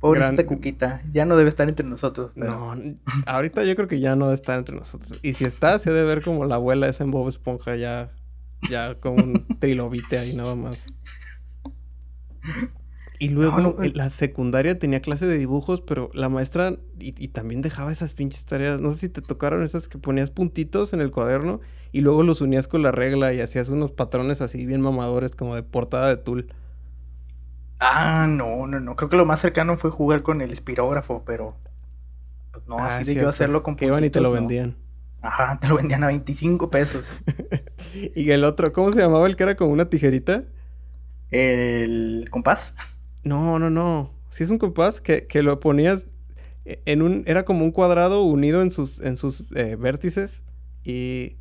[0.00, 2.30] Pobre Cuquita, ya no debe estar entre nosotros.
[2.36, 2.74] No,
[3.26, 5.18] ahorita yo creo que ya no debe estar entre nosotros.
[5.22, 8.10] Y si está, se debe ver como la abuela esa en Bob Esponja, ya,
[8.70, 10.86] ya con un trilobite ahí nada más.
[13.18, 17.90] Y luego la secundaria tenía clase de dibujos, pero la maestra y, y, también dejaba
[17.90, 18.80] esas pinches tareas.
[18.80, 22.40] No sé si te tocaron esas que ponías puntitos en el cuaderno y luego los
[22.40, 26.16] unías con la regla y hacías unos patrones así bien mamadores como de portada de
[26.18, 26.52] tul.
[27.80, 28.96] Ah, no, no, no.
[28.96, 31.56] Creo que lo más cercano fue jugar con el espirógrafo, pero
[32.52, 34.76] pues, no, ah, así de yo hacerlo con Que iban y te lo vendían.
[35.22, 37.22] Ajá, te lo vendían a 25 pesos.
[38.14, 40.44] y el otro, ¿cómo se llamaba el que era con una tijerita?
[41.30, 42.74] El compás.
[43.22, 44.12] No, no, no.
[44.30, 46.06] Si es un compás que, que, lo ponías
[46.64, 47.24] en un.
[47.26, 50.42] Era como un cuadrado unido en sus, en sus eh, vértices.
[50.84, 51.36] Y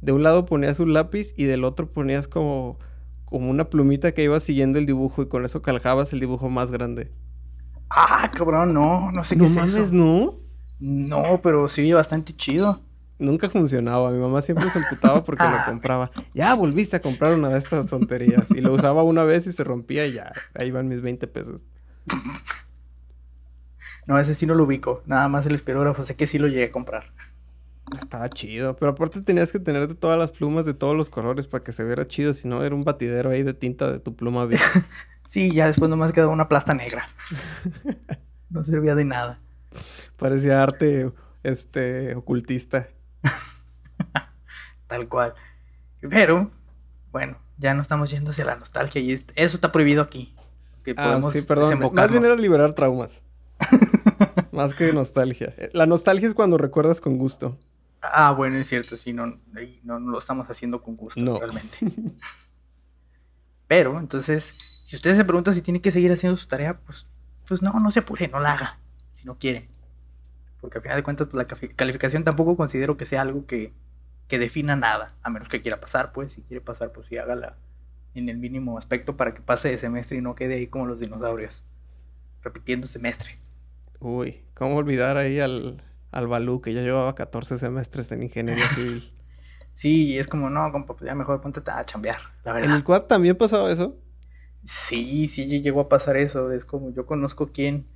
[0.00, 2.78] de un lado ponías un lápiz y del otro ponías como
[3.32, 6.70] como una plumita que iba siguiendo el dibujo y con eso calcabas el dibujo más
[6.70, 7.10] grande.
[7.88, 10.38] Ah, cabrón, no, no sé qué no mames, ¿no?
[10.78, 12.82] No, pero sí, bastante chido.
[13.18, 14.10] Nunca funcionaba.
[14.10, 16.10] Mi mamá siempre se emputaba porque lo compraba.
[16.34, 18.50] Ya volviste a comprar una de estas tonterías.
[18.50, 20.30] Y lo usaba una vez y se rompía y ya.
[20.54, 21.64] Ahí van mis 20 pesos.
[24.04, 25.00] No, ese sí no lo ubico.
[25.06, 26.04] Nada más el espirógrafo.
[26.04, 27.12] Sé que sí lo llegué a comprar.
[27.98, 28.76] Estaba chido.
[28.76, 31.72] Pero aparte tenías que tener de todas las plumas de todos los colores para que
[31.72, 32.32] se viera chido.
[32.32, 34.84] Si no, era un batidero ahí de tinta de tu pluma vieja.
[35.28, 37.08] sí, ya después nomás quedó una plasta negra.
[38.50, 39.40] no servía de nada.
[40.16, 41.12] Parecía arte
[41.42, 42.88] este ocultista.
[44.86, 45.34] Tal cual.
[46.00, 46.50] Pero,
[47.10, 50.34] bueno, ya no estamos yendo hacia la nostalgia y eso está prohibido aquí.
[50.84, 51.78] Que ah, sí, perdón.
[51.92, 53.22] Más bien era liberar traumas.
[54.50, 55.54] Más que nostalgia.
[55.72, 57.56] La nostalgia es cuando recuerdas con gusto.
[58.02, 59.38] Ah, bueno, es cierto, sí, no,
[59.84, 61.78] no, lo estamos haciendo con gusto realmente.
[63.68, 64.44] Pero, entonces,
[64.84, 67.06] si usted se pregunta si tiene que seguir haciendo su tarea, pues,
[67.46, 68.80] pues no, no se apure, no la haga,
[69.12, 69.68] si no quiere.
[70.60, 73.72] Porque al final de cuentas, pues, la calificación tampoco considero que sea algo que,
[74.26, 77.56] que defina nada, a menos que quiera pasar, pues, si quiere pasar, pues sí, hágala
[78.14, 80.98] en el mínimo aspecto para que pase de semestre y no quede ahí como los
[80.98, 81.64] dinosaurios,
[82.42, 83.38] repitiendo semestre.
[84.00, 85.82] Uy, ¿cómo olvidar ahí al,
[86.12, 89.12] al Balú que ya llevaba 14 semestres en ingeniería civil?
[89.74, 92.70] sí, es como, no, compa, pues ya mejor ponte a chambear, la verdad.
[92.70, 93.96] ¿En el quad también pasaba eso?
[94.64, 96.52] Sí, sí llegó a pasar eso.
[96.52, 97.86] Es como yo conozco quien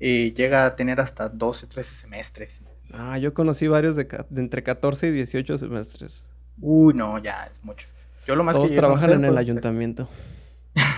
[0.00, 2.64] eh, llega a tener hasta 12, 13 semestres.
[2.92, 4.06] Ah, yo conocí varios de,
[4.36, 6.24] entre 14 y 18 semestres.
[6.60, 7.88] Uy, no, ya es mucho.
[8.26, 10.08] Yo lo más Todos trabajan en el ayuntamiento.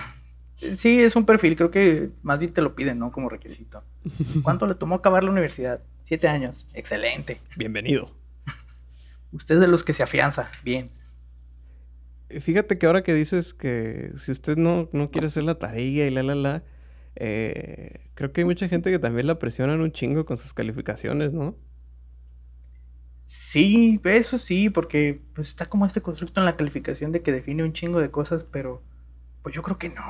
[0.75, 3.11] Sí, es un perfil, creo que más bien te lo piden, ¿no?
[3.11, 3.83] Como requisito.
[4.43, 5.81] ¿Cuánto le tomó acabar la universidad?
[6.07, 6.67] Siete años.
[6.73, 7.41] Excelente.
[7.57, 8.09] Bienvenido.
[9.33, 10.49] Usted es de los que se afianza.
[10.63, 10.89] Bien.
[12.29, 16.09] Fíjate que ahora que dices que si usted no, no quiere hacer la tarea y
[16.09, 16.63] la, la, la,
[17.15, 21.33] eh, creo que hay mucha gente que también la presionan un chingo con sus calificaciones,
[21.33, 21.57] ¿no?
[23.25, 27.65] Sí, eso sí, porque pues está como este constructo en la calificación de que define
[27.65, 28.81] un chingo de cosas, pero
[29.43, 30.03] pues yo creo que no.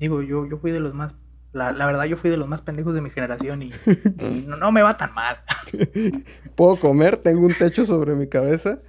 [0.00, 1.14] Digo, yo, yo fui de los más.
[1.52, 3.72] La, verdad, yo fui de los más pendejos de mi generación y,
[4.46, 5.38] no, me va tan mal.
[6.54, 8.80] Puedo comer, tengo un techo sobre mi cabeza.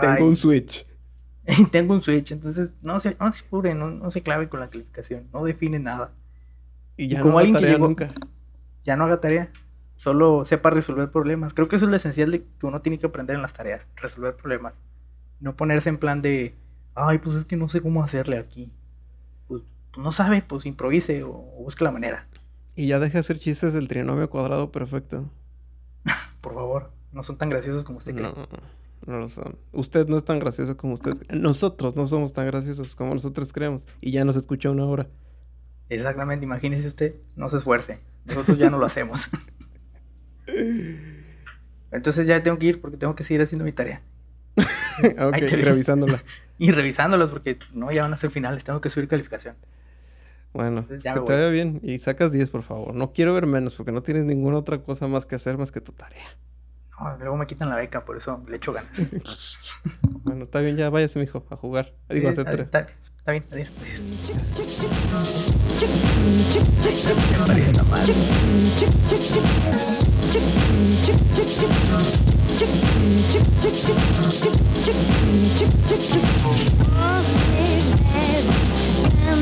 [0.00, 0.86] tengo un Switch.
[1.72, 5.44] tengo un Switch, entonces no se, no se no, se clave con la calificación, no
[5.44, 6.12] define nada.
[6.96, 8.10] Y ya como no haga tarea nunca.
[8.82, 9.52] Ya no haga tarea,
[9.96, 11.52] solo sepa resolver problemas.
[11.52, 13.86] Creo que eso es lo esencial de que uno tiene que aprender en las tareas,
[13.96, 14.80] resolver problemas.
[15.40, 16.56] No ponerse en plan de,
[16.94, 18.72] ay, pues es que no sé cómo hacerle aquí
[19.96, 22.28] no sabe, pues improvise o, busque la manera.
[22.74, 25.30] Y ya deja de hacer chistes del trinomio cuadrado perfecto.
[26.40, 28.32] Por favor, no son tan graciosos como usted cree.
[28.32, 28.48] No,
[29.06, 29.58] no lo son.
[29.72, 31.14] Usted no es tan gracioso como usted.
[31.30, 33.86] Nosotros no somos tan graciosos como nosotros creemos.
[34.00, 35.08] Y ya nos escucha una hora.
[35.88, 38.00] Exactamente, imagínese usted, no se esfuerce.
[38.24, 39.28] Nosotros ya no lo hacemos.
[41.90, 44.02] Entonces ya tengo que ir porque tengo que seguir haciendo mi tarea.
[45.20, 46.22] ok, y revisándola.
[46.58, 49.56] y revisándolas porque no, ya van a ser finales, tengo que subir calificación.
[50.52, 52.94] Bueno, que te vaya bien y sacas 10, por favor.
[52.94, 55.80] No quiero ver menos porque no tienes ninguna otra cosa más que hacer más que
[55.80, 56.26] tu tarea.
[57.00, 59.08] No, luego me quitan la beca, por eso le echo ganas.
[60.24, 61.94] bueno, está bien, ya váyase, mijo, a jugar.
[62.08, 62.64] Digo, a hacer tarea.
[62.64, 62.86] Está,
[63.16, 63.70] está, bien, adiós.